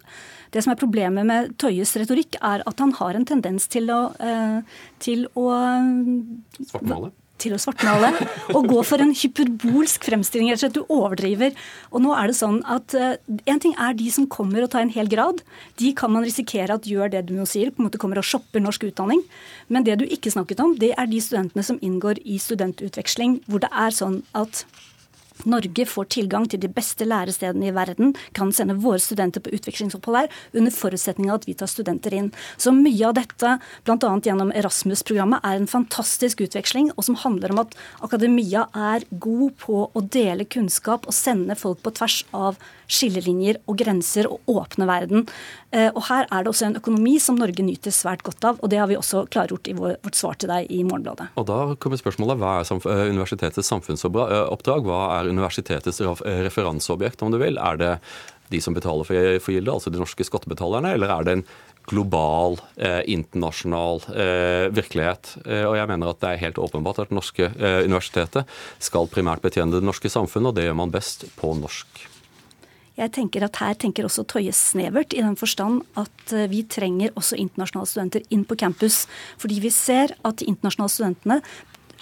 [0.53, 4.01] det som er Problemet med Tøyes retorikk, er at han har en tendens til å,
[4.99, 5.49] til å
[6.59, 7.13] Svartmale?
[7.41, 8.11] Til å svartmale
[8.53, 10.51] og gå for en hyperbolsk fremstilling.
[10.51, 11.55] rett og slett Du overdriver.
[11.91, 13.15] Og nå er det sånn at uh,
[13.49, 15.41] En ting er de som kommer og tar en hel grad.
[15.81, 18.27] De kan man risikere at gjør det du nå sier, på en måte kommer og
[18.27, 19.23] shopper norsk utdanning.
[19.67, 23.63] Men det du ikke snakket om, det er de studentene som inngår i studentutveksling, hvor
[23.63, 24.65] det er sånn at
[25.49, 30.19] Norge får tilgang til de beste lærestedene i verden, kan sende våre studenter på utvekslingsopphold
[30.21, 32.31] her, under forutsetning av at vi tar studenter inn.
[32.57, 34.13] Så mye av dette, bl.a.
[34.23, 37.75] gjennom Erasmus-programmet, er en fantastisk utveksling, og som handler om at
[38.05, 42.59] akademia er god på å dele kunnskap og sende folk på tvers av
[42.93, 45.27] skillelinjer og grenser og åpne verden.
[45.73, 48.69] Eh, og her er det også en økonomi som Norge nyter svært godt av, og
[48.69, 51.31] det har vi også klargjort i vårt svar til deg i Morgenbladet.
[51.39, 54.85] Og da kommer spørsmålet, Hva er eh, universitetets samfunnsoppdrag?
[54.85, 57.57] Hva er universitetets referanseobjekt, om du vil?
[57.57, 57.93] Er det
[58.53, 61.45] de som betaler for gildet, altså de norske skattebetalerne, eller er det en
[61.89, 65.35] global, eh, internasjonal eh, virkelighet.
[65.45, 68.47] Eh, og jeg mener at det er helt åpenbart at det norske eh, universitetet
[68.79, 72.05] skal primært betjene det norske samfunnet, og det gjør man best på norsk.
[72.99, 77.13] Jeg tenker at Her tenker også Tøye snevert, i den forstand at eh, vi trenger
[77.17, 79.03] også internasjonale studenter inn på campus.
[79.41, 81.39] Fordi vi ser at de internasjonale studentene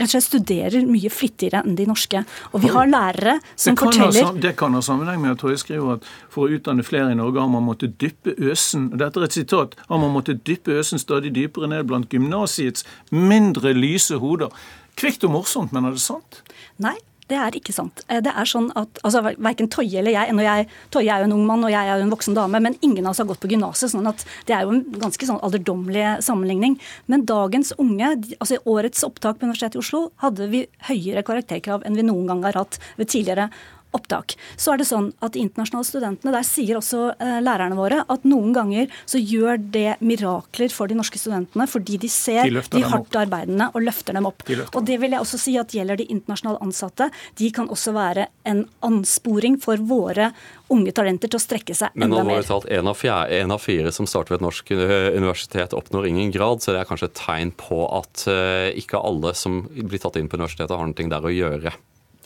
[0.01, 2.23] rett og slett studerer mye flittigere enn de norske.
[2.51, 5.59] Og vi har lærere som det forteller ha, Det kan ha sammenheng med at Tøye
[5.61, 9.21] skriver at for å utdanne flere i Norge har man måttet dyppe øsen og dette
[9.21, 14.17] er et sitat, har man måttet dyppe øsen stadig dypere ned blant gymnasiets mindre lyse
[14.19, 14.51] hoder.
[14.99, 16.41] Kvikt og morsomt, men er det sant?
[16.81, 16.97] Nei,
[17.32, 18.03] det er ikke sant.
[18.11, 21.36] Eh, det er sånn at, altså Verken Toje eller jeg, jeg Toje er jo en
[21.38, 23.41] ung mann og jeg er jo en voksen dame, men ingen av oss har gått
[23.43, 23.93] på gymnaset.
[23.93, 26.77] sånn at det er jo en ganske sånn alderdommelig sammenligning.
[27.11, 31.99] Men dagens unge, altså årets opptak på Universitetet i Oslo, hadde vi høyere karakterkrav enn
[31.99, 33.51] vi noen gang har hatt ved tidligere
[33.95, 38.01] opptak, så er det sånn at de internasjonale studentene, der sier også eh, lærerne våre
[38.11, 42.63] at noen ganger så gjør det mirakler for de norske studentene fordi de ser de,
[42.71, 44.45] de hardt arbeidende og løfter dem opp.
[44.47, 47.09] De og det vil jeg også si at gjelder de internasjonale ansatte.
[47.39, 50.31] De kan også være en ansporing for våre
[50.71, 52.39] unge talenter til å strekke seg enda mer.
[52.39, 55.75] Men talt, en av, fjerde, en av fire som starter ved et norsk eh, universitet
[55.77, 59.63] oppnår ingen grad, så det er kanskje et tegn på at uh, ikke alle som
[59.67, 61.73] blir tatt inn på universitetet har noe der å gjøre.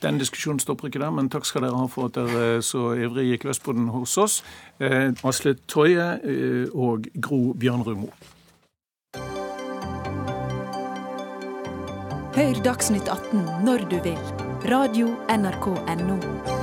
[0.03, 3.29] Den diskusjonen stopper ikke der, men takk skal dere ha for at dere så ivrig
[3.31, 4.41] gikk løs på den hos oss.
[4.79, 8.09] Eh, Asle Toje eh, og Gro Bjørnrud
[12.35, 14.19] Hør Dagsnytt 18 når du vil.
[14.67, 16.54] Radio NRK Radio.nrk.no.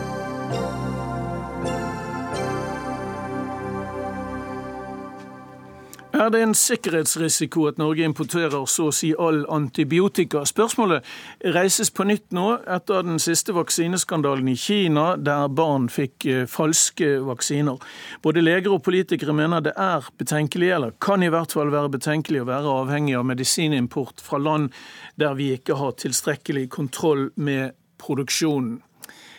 [6.13, 10.43] Er det en sikkerhetsrisiko at Norge importerer så å si all antibiotika?
[10.45, 11.07] Spørsmålet
[11.55, 17.15] reises på nytt nå etter den siste vaksineskandalen i Kina, der barn fikk eh, falske
[17.25, 17.81] vaksiner.
[18.21, 22.43] Både leger og politikere mener det er betenkelig, eller kan i hvert fall være betenkelig
[22.43, 24.69] å være avhengig av medisinimport fra land
[25.17, 28.83] der vi ikke har tilstrekkelig kontroll med produksjonen.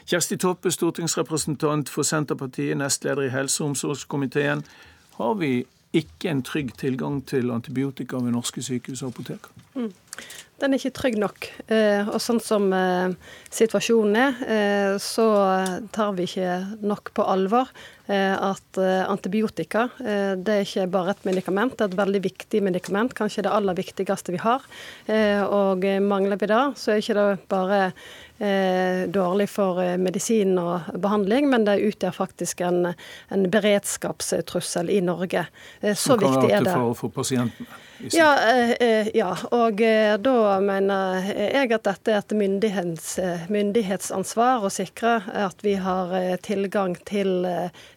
[0.09, 4.65] Kjersti Toppe, stortingsrepresentant for Senterpartiet, nestleder i helse- og omsorgskomiteen.
[5.21, 5.53] Har vi
[5.93, 9.49] ikke en trygg tilgang til antibiotika ved norske sykehus og apoteker.
[9.75, 9.91] Mm.
[10.63, 11.47] Den er ikke trygg nok.
[11.67, 13.11] Eh, og sånn som eh,
[13.51, 15.25] situasjonen er, eh, så
[15.91, 17.71] tar vi ikke nok på alvor
[18.03, 23.13] at antibiotika det er ikke bare et medikament, det er et veldig viktig medikament.
[23.15, 24.65] Kanskje det aller viktigste vi har.
[25.47, 27.79] Og mangler vi det, så er ikke det bare
[29.07, 32.91] dårlig for medisin og behandling, men det utgjør faktisk en,
[33.31, 35.47] en beredskapstrussel i Norge.
[35.95, 36.75] Så viktig er det.
[36.75, 37.71] For, for pasientene?
[38.11, 38.33] Ja,
[38.81, 43.15] eh, ja, og da mener jeg at dette er et myndighets,
[43.53, 46.11] myndighetsansvar å sikre at vi har
[46.43, 47.45] tilgang til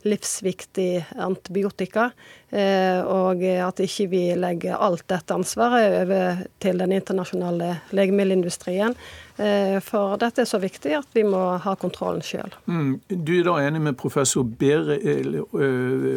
[0.06, 2.12] livsviktig antibiotika.
[2.56, 8.96] Og at ikke vi legger alt dette ansvaret over til den internasjonale legemiddelindustrien.
[9.36, 12.54] Eh, for dette er så viktig at vi må ha kontrollen sjøl.
[12.64, 12.94] Mm.
[13.10, 15.26] Du er da enig med professor Bere, eh,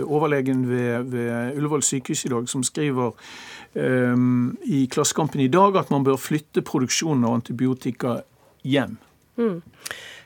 [0.05, 3.11] overlegen ved, ved Ullevål sykehus i dag, som skriver
[3.75, 8.21] um, i Klassekampen i dag at man bør flytte produksjonen av antibiotika
[8.63, 8.95] hjem.
[9.35, 9.59] Mm.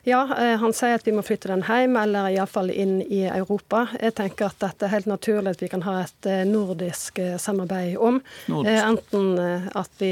[0.06, 3.86] Ja, eh, han sier at vi må flytte den hjem, eller iallfall inn i Europa.
[4.02, 7.38] Jeg tenker at dette er helt naturlig at vi kan ha et eh, nordisk eh,
[7.40, 8.20] samarbeid om.
[8.52, 8.82] Nordisk.
[8.84, 9.40] Enten
[9.80, 10.12] at vi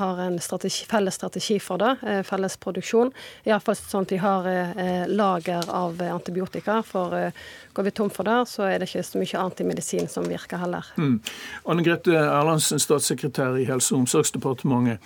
[0.00, 3.12] har en strategi, felles strategi for det, felles produksjon.
[3.44, 4.48] Iallfall sånn at vi har
[5.10, 6.80] lager av antibiotika.
[6.86, 7.12] For
[7.76, 10.26] går vi tom for det, så er det ikke så mye annet i medisin som
[10.28, 10.88] virker heller.
[10.96, 11.18] Mm.
[11.68, 15.02] Anne Grete Erlandsen, statssekretær i Helse- og omsorgsdepartementet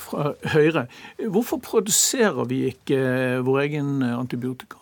[0.00, 0.86] fra Høyre.
[1.32, 4.80] Hvorfor produserer vi ikke eh, vår egen eh, antibiotika?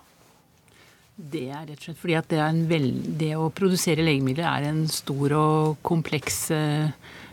[1.15, 2.89] Det er rett og slett fordi at det, vel,
[3.21, 6.91] det å produsere legemidler er en stor og kompleks eh,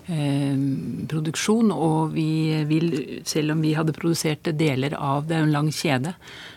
[0.08, 1.72] produksjon.
[1.72, 2.88] Og vi vil,
[3.28, 6.16] selv om vi hadde produsert deler av det er en lang kjede,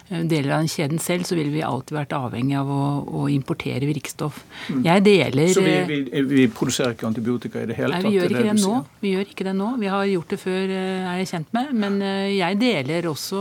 [0.09, 3.23] Eh, deler av den kjeden selv, så ville vi alltid vært avhengig av å, å
[3.33, 4.43] importere virkstoff.
[4.69, 4.83] Mm.
[4.85, 8.05] Jeg deler Så vi, vi, vi, produserer ikke antibiotika i det hele tatt?
[8.05, 8.83] Nei, vi gjør ikke det, det nå.
[9.01, 9.71] Vi gjør ikke det nå.
[9.81, 11.73] Vi har gjort det før, eh, er jeg kjent med.
[11.87, 13.41] Men eh, jeg deler også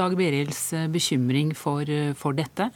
[0.00, 2.72] Dag Berils bekymring for, for dette.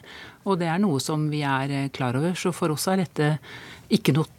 [0.46, 2.38] Og det er noe som vi er klar over.
[2.38, 3.34] Så for oss er dette
[3.90, 4.30] ikke noe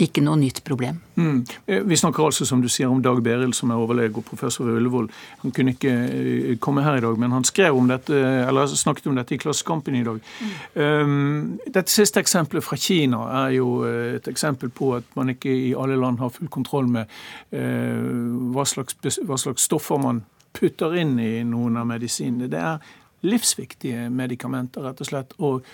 [0.00, 1.00] ikke noe nytt problem.
[1.16, 1.44] Mm.
[1.66, 4.64] Eh, vi snakker altså som du sier om Dag Beril, som er overlege og professor
[4.68, 5.08] ved Ullevål.
[5.42, 8.16] Han kunne ikke eh, komme her i dag, men han skrev om dette,
[8.48, 10.20] eller snakket om dette i Klassekampen i dag.
[10.40, 10.56] Mm.
[10.82, 15.72] Um, dette siste eksempelet fra Kina er jo et eksempel på at man ikke i
[15.78, 17.10] alle land har full kontroll med
[17.52, 22.50] uh, hva, slags, hva slags stoffer man putter inn i noen av medisinene.
[22.52, 25.34] Det er livsviktige medikamenter, rett og slett.
[25.40, 25.66] Og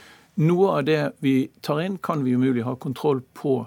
[0.44, 3.60] noe av det vi tar inn, kan vi umulig ha kontroll på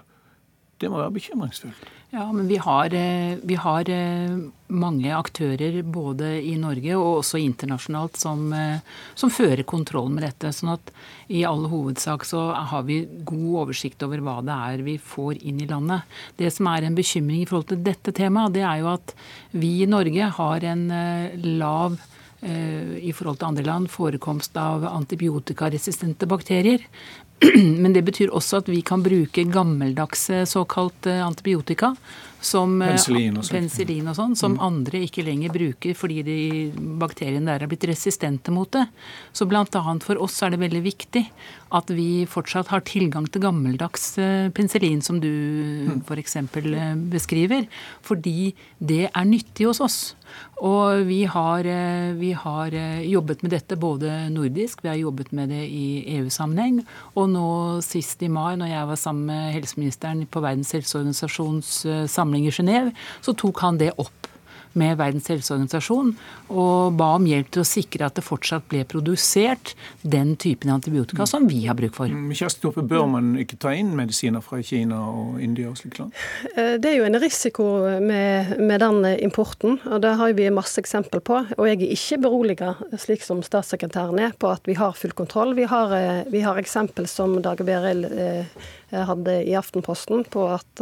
[0.82, 1.89] det må være bekymringsfullt.
[2.11, 7.39] Ja, men vi har, eh, vi har, eh, mange aktører både i Norge og også
[7.39, 8.79] internasjonalt som, eh,
[9.15, 10.51] som, fører kontroll med dette.
[10.51, 10.91] sånn at
[11.29, 15.61] i all hovedsak så har vi god oversikt over hva det er vi får inn
[15.61, 16.03] i landet.
[16.36, 19.13] Det som er en bekymring i forhold til dette temaet, det er jo at
[19.53, 20.88] vi i Norge har en
[21.57, 21.97] lav
[22.43, 26.82] i forhold til andre land forekomst av antibiotikaresistente bakterier.
[27.84, 31.96] Men det betyr også at vi kan bruke gammeldagse såkalt antibiotika
[32.42, 34.62] som, eh, penicillin og, penicillin og sånn, som mm.
[34.66, 36.38] andre ikke lenger bruker fordi de
[37.02, 38.88] bakteriene der er blitt resistente mot det.
[39.34, 39.66] Så bl.a.
[40.02, 41.24] for oss er det veldig viktig
[41.78, 46.02] at vi fortsatt har tilgang til gammeldags eh, penicillin, som du mm.
[46.08, 46.36] f.eks.
[46.42, 47.70] Eh, beskriver.
[48.02, 50.00] Fordi det er nyttig hos oss.
[50.61, 52.71] Og vi har, eh, vi har,
[53.01, 56.82] jobbet med dette både nordisk, vi har jobbet med det i EU-sammenheng.
[57.15, 61.71] Og nå sist i mai, når jeg var sammen med helseministeren på Verdens helseorganisasjons
[62.07, 64.27] samling i Genéve, så tok han det opp
[64.80, 66.13] med Verdens helseorganisasjon
[66.51, 71.28] og ba om hjelp til å sikre at det fortsatt ble produsert den typen antibiotika
[71.30, 72.11] som vi har bruk for.
[72.11, 76.01] Mm, Kjersti Toppe, Bør man ikke ta inn medisiner fra Kina og India og slikt
[76.01, 76.17] land?
[76.55, 77.67] Eh, det er jo en risiko
[78.01, 81.41] med, med, den importen, og det har vi masse eksempel på.
[81.57, 85.55] Og jeg er ikke beroliga, slik som statssekretæren er, på at vi har full kontroll.
[85.57, 90.82] Vi har, eh, vi har eksempel som Dag Beril eh, hadde i Aftenposten på at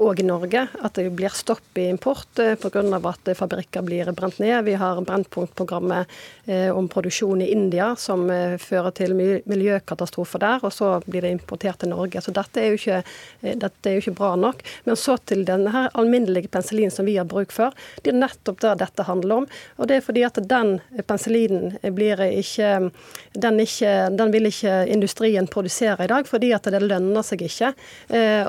[0.00, 2.82] òg i Norge at det blir stopp i import pga.
[3.10, 4.64] at fabrikker blir brent ned.
[4.64, 6.06] Vi har Brennpunkt-programmet
[6.46, 11.32] eh, om produksjon i India som eh, fører til miljøkatastrofer der, og så blir det
[11.34, 12.22] importert til Norge.
[12.22, 13.02] Så dette er jo ikke,
[13.42, 14.62] eh, er jo ikke bra nok.
[14.84, 17.74] Men så til denne her alminnelige penicillin som vi har bruk for.
[18.02, 19.48] Det er nettopp det dette handler om.
[19.78, 22.90] Og det er fordi at den penicillinen blir ikke
[23.34, 27.72] den, ikke den, vil ikke industrien produsere i dag, fordi at det lønner seg ikke.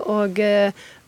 [0.06, 0.40] Og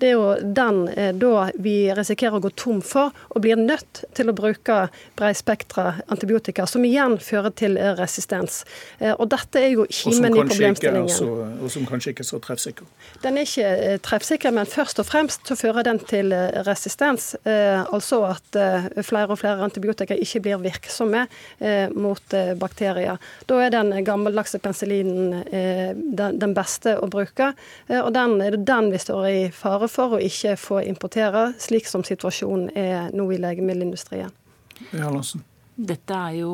[0.04, 0.84] det er jo den
[1.20, 4.88] da vi risikerer å gå tom for, og blir nødt til å bruke
[5.18, 8.64] breispektra antibiotika, som igjen fører til resistens.
[9.00, 11.12] Eh, og dette er jo kimen i problemstillingen.
[11.12, 11.28] Så,
[11.64, 12.88] og som kanskje ikke er så treffsikker?
[13.24, 17.34] Den er ikke eh, treffsikker, men først og fremst så fører den til eh, resistens.
[17.44, 18.56] Altså at
[19.06, 21.24] flere og flere antibiotika ikke blir virksomme
[21.96, 23.20] mot bakterier.
[23.50, 25.44] Da er den gammeldagse penicillinen
[26.14, 27.52] den beste å bruke,
[27.90, 31.90] og den er det den vi står i fare for å ikke få importere, slik
[31.90, 34.34] som situasjonen er nå i legemiddelindustrien.
[34.92, 35.44] Ja, Larsen.
[35.74, 36.54] Dette er jo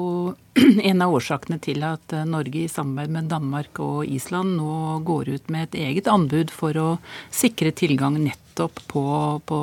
[0.89, 5.33] en av årsakene til at eh, Norge i samarbeid med Danmark og Island nå går
[5.35, 6.89] ut med et eget anbud for å
[7.27, 9.03] sikre tilgang nettopp på,
[9.43, 9.59] på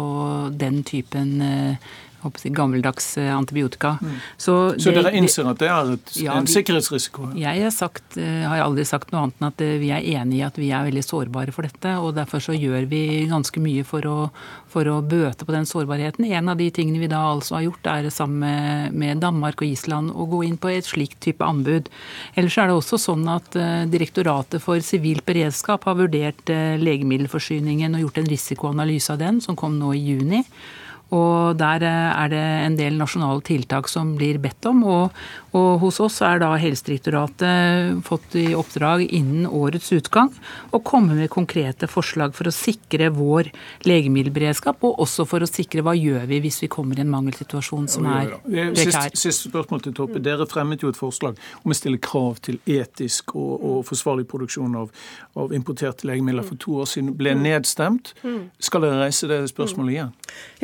[0.60, 1.88] den typen eh,
[2.36, 3.98] si, gammeldags eh, antibiotika.
[4.02, 4.16] Mm.
[4.36, 7.30] Så, det, dere innser at det er et, ja, en sikkerhetsrisiko?
[7.38, 10.40] Jeg har, sagt, eh, har aldri sagt noe annet enn at eh, vi er enig
[10.40, 11.96] i at vi er veldig sårbare for dette.
[12.00, 14.16] og Derfor så gjør vi ganske mye for å,
[14.72, 16.26] for å bøte på den sårbarheten.
[16.26, 20.14] En av de tingene vi da altså har gjort, er sammen med Danmark og Island
[20.14, 21.90] å gå inn på et slikt type anbud.
[22.34, 23.54] Ellers er det også sånn at
[23.90, 26.50] Direktoratet for sivilt beredskap har vurdert
[26.80, 30.42] legemiddelforsyningen og gjort en risikoanalyse av den, som kom nå i juni.
[31.14, 34.82] Og der eh, er det en del nasjonale tiltak som blir bedt om.
[34.90, 35.20] Og,
[35.56, 40.32] og hos oss er da Helsedirektoratet fått i oppdrag innen årets utgang
[40.74, 43.50] å komme med konkrete forslag for å sikre vår
[43.86, 47.88] legemiddelberedskap, og også for å sikre hva gjør vi hvis vi kommer i en mangelsituasjon
[47.90, 48.74] som er prekær.
[48.76, 50.22] Siste, siste spørsmål til Toppe.
[50.22, 54.76] Dere fremmet jo et forslag om å stille krav til etisk og, og forsvarlig produksjon
[54.82, 54.92] av,
[55.38, 57.14] av, importerte legemidler for to år siden.
[57.16, 58.12] Ble nedstemt.
[58.62, 60.12] Skal dere reise det spørsmålet igjen?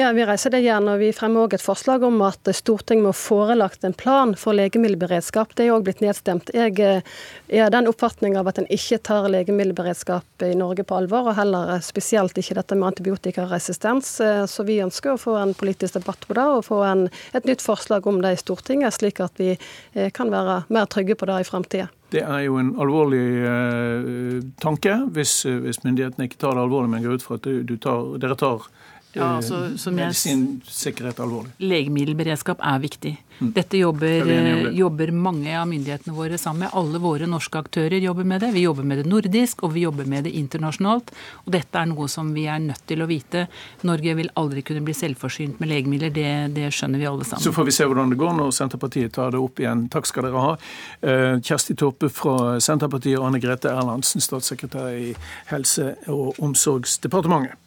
[0.01, 0.89] Ja, vi reiser det igjen.
[0.91, 5.55] og Vi fremmer òg et forslag om at Stortinget må forelagt en plan for legemiddelberedskap.
[5.57, 6.51] Det er òg blitt nedstemt.
[6.55, 7.03] Jeg
[7.49, 11.81] er den oppfatning av at en ikke tar legemiddelberedskap i Norge på alvor, og heller
[11.83, 14.21] spesielt ikke dette med antibiotikaresistens.
[14.51, 17.63] Så vi ønsker å få en politisk debatt på det, og få en, et nytt
[17.63, 21.43] forslag om det i Stortinget, slik at vi eh, kan være mer trygge på det
[21.43, 21.93] i fremtiden.
[22.13, 27.07] Det er jo en alvorlig eh, tanke hvis, hvis, myndighetene ikke tar det alvorlig, men
[27.07, 28.67] går ut fra at du, du tar, dere tar
[29.13, 31.53] ja, eh, altså, medisinsikkerhet alvorlig.
[31.59, 33.17] Legemiddelberedskap er viktig.
[33.39, 33.53] Mm.
[33.57, 34.29] Dette jobber,
[34.77, 36.75] jobber, mange av myndighetene våre sammen med.
[36.79, 38.53] Alle våre norske aktører jobber med det.
[38.55, 41.11] Vi jobber med det nordisk, og vi jobber med det internasjonalt.
[41.45, 43.47] Og dette er noe som vi er nødt til å vite.
[43.89, 46.13] Norge vil aldri kunne bli selvforsynt med legemidler.
[46.15, 47.45] Det, det skjønner vi alle sammen.
[47.45, 49.89] Så får vi se hvordan det går når Senterpartiet tar det opp igjen.
[49.93, 50.55] Takk skal dere ha.
[51.01, 55.13] Eh, Kjersti Toppe fra Senterpartiet og Anne Grete Erlandsen, statssekretær i
[55.51, 57.59] Helse- og omsorgsdepartementet.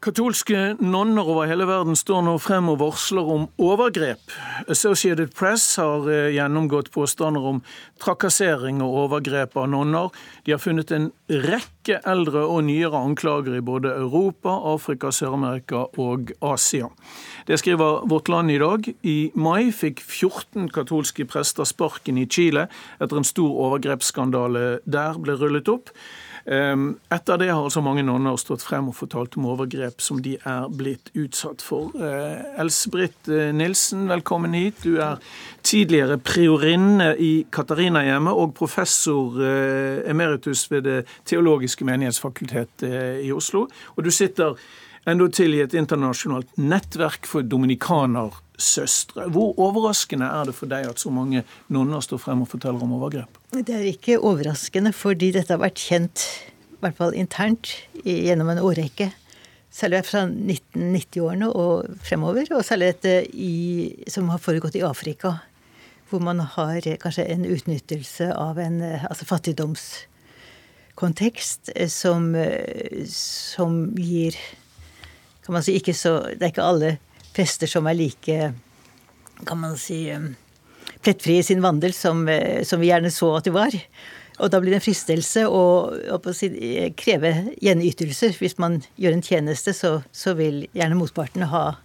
[0.00, 4.32] Katolske nonner over hele verden står nå frem og varsler om overgrep.
[4.72, 7.58] Associated Press har eh, gjennomgått påstander om
[8.00, 10.08] trakassering og overgrep av nonner.
[10.46, 16.32] De har funnet en rekke eldre og nyere anklager i både Europa, Afrika, Sør-Amerika og
[16.48, 16.88] Asia.
[17.44, 18.88] Det skriver Vårt Land i dag.
[19.04, 25.36] I mai fikk 14 katolske prester sparken i Chile etter en stor overgrepsskandale der ble
[25.44, 25.92] rullet opp.
[26.46, 30.36] Ehm, etter det har altså mange nonner stått frem og fortalt om overgrep som de
[30.38, 31.92] er blitt utsatt for.
[31.96, 34.82] Eh, Else-Britt eh, Nilsen, velkommen hit.
[34.84, 35.20] Du er
[35.66, 42.86] tidligere priorinne i Katarinahjemmet og professor eh, emeritus ved Det teologiske menighetsfakultet
[43.22, 43.66] i Oslo.
[43.96, 44.56] Og du sitter
[45.08, 47.44] endatil i et internasjonalt nettverk for
[48.60, 49.30] dominikanersøstre.
[49.30, 52.92] Hvor overraskende er det for deg at så mange nonner står frem og forteller om
[52.92, 53.38] overgrep?
[53.52, 56.18] Det er ikke overraskende, fordi dette har vært kjent,
[56.72, 57.68] i hvert fall internt,
[58.04, 59.12] gjennom en årrekke.
[59.70, 65.32] Særlig fra 1990-årene og fremover, og særlig dette i, som har foregått i Afrika.
[66.10, 72.36] Hvor man har kanskje en utnyttelse av en altså fattigdomskontekst som,
[73.06, 74.34] som gir
[75.40, 76.98] kan man si, ikke så Det er ikke alle
[77.36, 78.38] prester som er like,
[79.46, 80.48] kan man si, plettfri
[81.00, 83.76] plettfrie i sin vandel som, eh, som, vi gjerne så at de var.
[84.40, 85.62] Og da blir det en fristelse å,
[86.16, 86.48] å si,
[86.96, 88.36] kreve gjenytelser.
[88.40, 91.78] Hvis man gjør en tjeneste, så, så vil gjerne motparten ha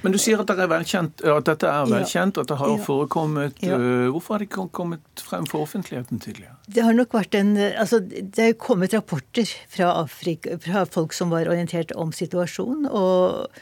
[0.00, 3.58] men du sier at, det velkjent, at dette er velkjent, at det har forekommet.
[3.60, 3.76] Ja.
[3.76, 6.54] Øh, hvorfor har det ikke kommet frem for offentligheten tidligere?
[6.72, 11.34] Det har nok vært en, altså det er kommet rapporter fra, Afrika, fra folk som
[11.34, 12.88] var orientert om situasjonen.
[12.88, 13.52] Og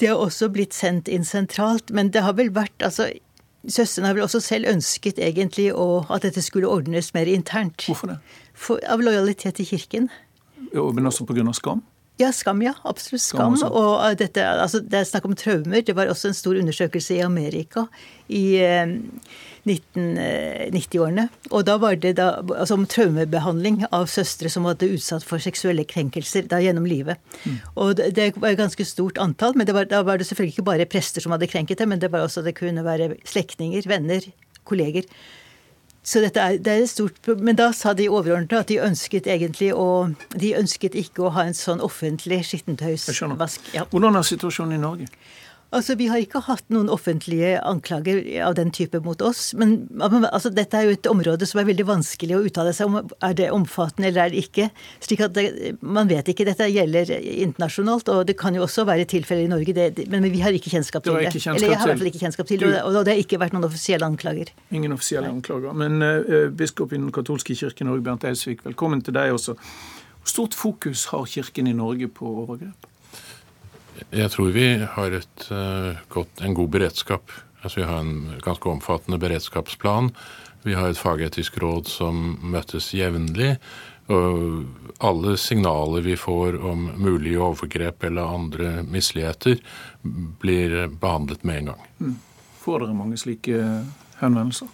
[0.00, 1.92] det har også blitt sendt inn sentralt.
[1.94, 3.10] Men det har vel vært altså,
[3.64, 7.86] Søstrene har vel også selv ønsket egentlig å, at dette skulle ordnes mer internt.
[7.88, 8.18] Hvorfor det?
[8.52, 10.10] For, av lojalitet til Kirken.
[10.74, 11.46] Jo, men også pga.
[11.56, 11.80] skam?
[12.20, 12.74] Ja, skam, ja.
[12.86, 13.56] Absolutt skam.
[13.56, 15.82] skam og uh, dette, altså, det er snakk om traumer.
[15.82, 17.86] Det var også en stor undersøkelse i Amerika
[18.28, 18.92] i eh,
[19.64, 21.26] 1990-årene.
[21.28, 25.42] Eh, og da var det da, altså, om traumebehandling av søstre som hadde utsatt for
[25.42, 27.20] seksuelle krenkelser da gjennom livet.
[27.44, 27.60] Mm.
[27.74, 29.56] Og det, det, var et ganske stort antall.
[29.56, 32.12] men var, Da var det selvfølgelig ikke bare prester som hadde krenket det, men det
[32.12, 34.28] var også det kunne være slektninger, venner,
[34.64, 35.08] kolleger.
[36.04, 39.24] Så dette er, det er et stort Men da sa de overordnede at de ønsket
[39.30, 43.72] egentlig å De ønsket ikke å ha en sånn offentlig skittentøysvask.
[43.72, 43.86] Ja.
[43.88, 45.08] Hvordan er situasjonen i Norge?
[45.74, 49.52] Altså, Vi har ikke hatt noen offentlige anklager av den type mot oss.
[49.58, 53.10] Men altså, dette er jo et område som er veldig vanskelig å uttale seg om.
[53.24, 54.68] Er det omfattende eller er det ikke?
[55.04, 56.46] slik at det, Man vet ikke.
[56.46, 59.74] Dette gjelder internasjonalt, og det kan jo også være tilfeller i Norge.
[59.74, 61.32] Det, men vi har ikke kjennskap til det.
[61.34, 63.42] Kjennskap eller jeg har i hvert fall ikke kjennskap til det, og det har ikke
[63.42, 64.54] vært noen offisielle anklager.
[64.70, 65.40] Ingen offisielle Nei.
[65.40, 65.74] anklager.
[65.74, 69.58] Men uh, biskop i den katolske kirken Norge, Bernt Eidsvik, velkommen til deg også.
[70.24, 72.88] Hvor stort fokus har kirken i Norge på overgrep?
[74.10, 77.32] Jeg tror vi har et, uh, godt, en god beredskap.
[77.62, 80.10] Altså Vi har en ganske omfattende beredskapsplan.
[80.64, 83.56] Vi har et fagetisk råd som møtes jevnlig.
[84.12, 84.64] Og
[85.00, 89.56] alle signaler vi får om mulige overgrep eller andre misligheter,
[90.40, 91.86] blir behandlet med en gang.
[91.98, 92.16] Mm.
[92.60, 93.60] Får dere mange slike
[94.20, 94.68] henvendelser?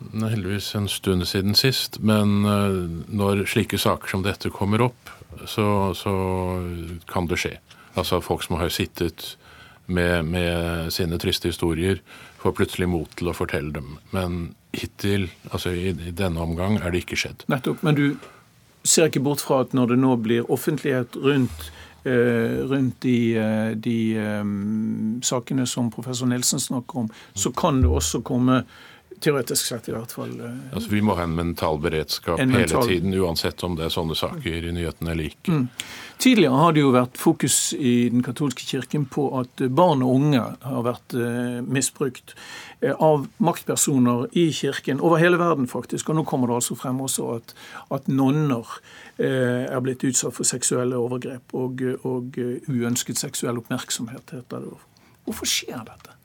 [0.00, 2.00] Er heldigvis en stund siden sist.
[2.00, 5.12] Men uh, når slike saker som dette kommer opp,
[5.46, 6.14] så, så
[7.08, 7.58] kan det skje.
[7.98, 9.36] Altså folk som har sittet
[9.90, 12.00] med, med, sine triste historier,
[12.40, 13.96] får plutselig mot til å fortelle dem.
[14.14, 17.44] Men hittil, altså i, i, denne omgang, er det ikke skjedd.
[17.50, 17.82] Nettopp.
[17.86, 18.04] Men du
[18.86, 21.66] ser ikke bort fra at når det nå blir offentlighet rundt,
[22.08, 23.98] eh, rundt de, eh, de
[24.40, 28.62] um, sakene som professor Nilsen snakker om, så kan det også komme
[29.20, 30.30] Teoretisk sett, i hvert fall.
[30.40, 32.86] Eh, altså, vi må ha en mental beredskap en mental...
[32.86, 35.56] hele tiden, uansett om det er sånne saker i nyhetene eller ikke.
[35.56, 35.66] Mm.
[36.20, 40.42] Tidligere har det jo vært fokus i den katolske kirken på at barn og unge
[40.64, 42.34] har vært eh, misbrukt
[42.80, 46.12] eh, av maktpersoner i kirken, over hele verden faktisk.
[46.12, 47.54] Og nå kommer det altså frem også at,
[47.96, 48.68] at nonner
[49.16, 52.36] eh, er blitt utsatt for seksuelle overgrep og, og
[52.68, 54.80] uønsket seksuell oppmerksomhet, heter det.
[55.24, 56.16] Hvorfor skjer dette?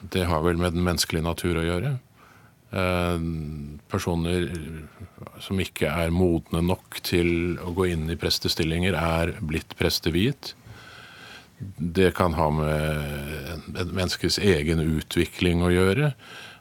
[0.00, 1.96] Det har vel med den menneskelige natur å gjøre.
[2.76, 3.18] Eh,
[3.88, 4.48] personer
[5.40, 10.54] som ikke er modne nok til å gå inn i prestestillinger, er blitt presteviet.
[11.78, 16.12] Det kan ha med et menneskes egen utvikling å gjøre.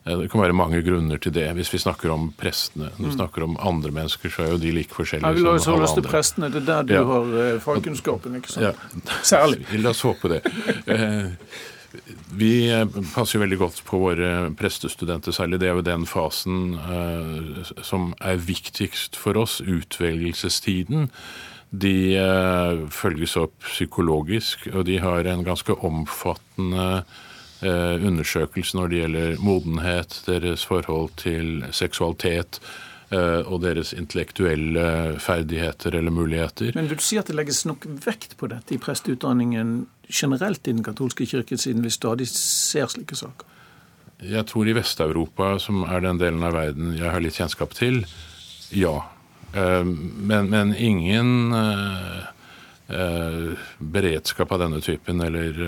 [0.05, 1.47] Eh, det kan være mange grunner til det.
[1.57, 2.91] Hvis vi snakker om prestene.
[2.95, 3.17] Når vi mm.
[3.17, 5.89] snakker om andre mennesker, så er jo de like forskjellige ja, vi la oss holde
[5.89, 6.51] oss til prestene.
[6.53, 7.05] Det er der du ja.
[7.11, 8.69] har eh, fagkunnskapen, ikke sant?
[8.69, 9.21] Ja.
[9.25, 9.65] Særlig.
[9.81, 10.43] La oss håpe det.
[12.35, 12.69] Vi
[13.13, 15.59] passer passer veldig godt på våre prestestudenter, særlig.
[15.61, 21.09] Det er jo den fasen eh, som er viktigst for oss, utvelgelsestiden.
[21.75, 26.89] De eh, følges opp psykologisk, og de har en ganske omfattende
[27.61, 35.93] eh, undersøkelse når det gjelder modenhet, deres forhold til seksualitet eh, og deres intellektuelle ferdigheter
[35.99, 36.71] eller muligheter.
[36.73, 40.73] Men Vil du si at det legges nok vekt på dette i presteutdanningen generelt i
[40.73, 43.51] den katolske kirken, siden vi stadig ser slike saker?
[44.25, 48.01] Jeg tror i Vest-Europa, som er den delen av verden jeg har litt kjennskap til,
[48.73, 48.95] ja.
[49.53, 51.51] Men, men ingen
[53.79, 55.61] beredskap av denne typen eller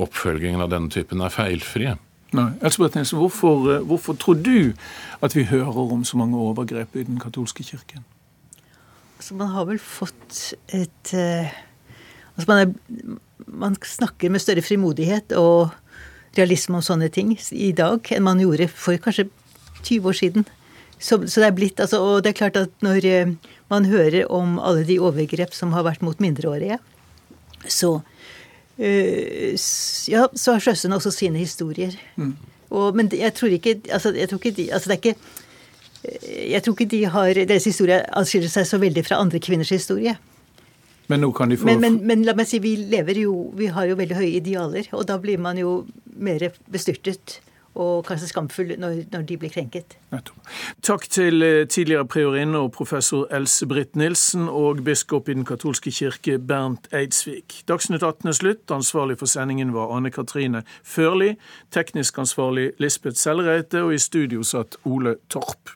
[0.00, 1.94] oppfølgingen av denne typen er feilfrie.
[2.34, 2.48] Nei.
[2.66, 4.72] Elsebeth Nilsen, hvorfor, hvorfor tror du
[5.22, 8.02] at vi hører om så mange overgrep i den katolske kirken?
[9.18, 10.40] Altså, man har vel fått
[10.74, 13.16] et altså man, er,
[13.46, 15.70] man snakker med større frimodighet og
[16.38, 19.28] realisme om sånne ting i dag enn man gjorde for kanskje
[19.84, 20.46] 20 år siden.
[20.98, 23.32] Så, så det er blitt, altså, og det er klart at når eh,
[23.72, 26.78] man hører om alle de overgrep som har vært mot mindreårige,
[27.68, 27.98] så
[28.78, 31.94] ja, så har Sjøsund også sine historier.
[32.16, 32.34] Mm.
[32.74, 35.16] Og, men jeg tror ikke altså, jeg tror ikke de, altså det er ikke
[36.04, 39.70] eh, jeg tror ikke de har, deres historie anskiller seg så veldig fra andre kvinners
[39.70, 40.16] historie.
[41.06, 43.66] Men nå kan de få men, men, men, la meg si, vi lever jo Vi
[43.68, 45.82] har jo veldig høye idealer, og da blir man jo
[46.16, 47.38] mer bestyrtet
[47.74, 49.96] og kanskje skamfull når, når de blir krenket.
[50.82, 55.90] Takk til eh, tidligere priorinne og professor Else Britt Nilsen og biskop i Den katolske
[55.90, 57.62] kirke Bernt Eidsvik.
[57.68, 58.70] Dagsnytt 18 er slutt.
[58.70, 61.34] Ansvarlig for sendingen var Anne Katrine Førli.
[61.74, 65.74] Teknisk ansvarlig Lisbeth Sellereite, og i studio satt Ole Torp.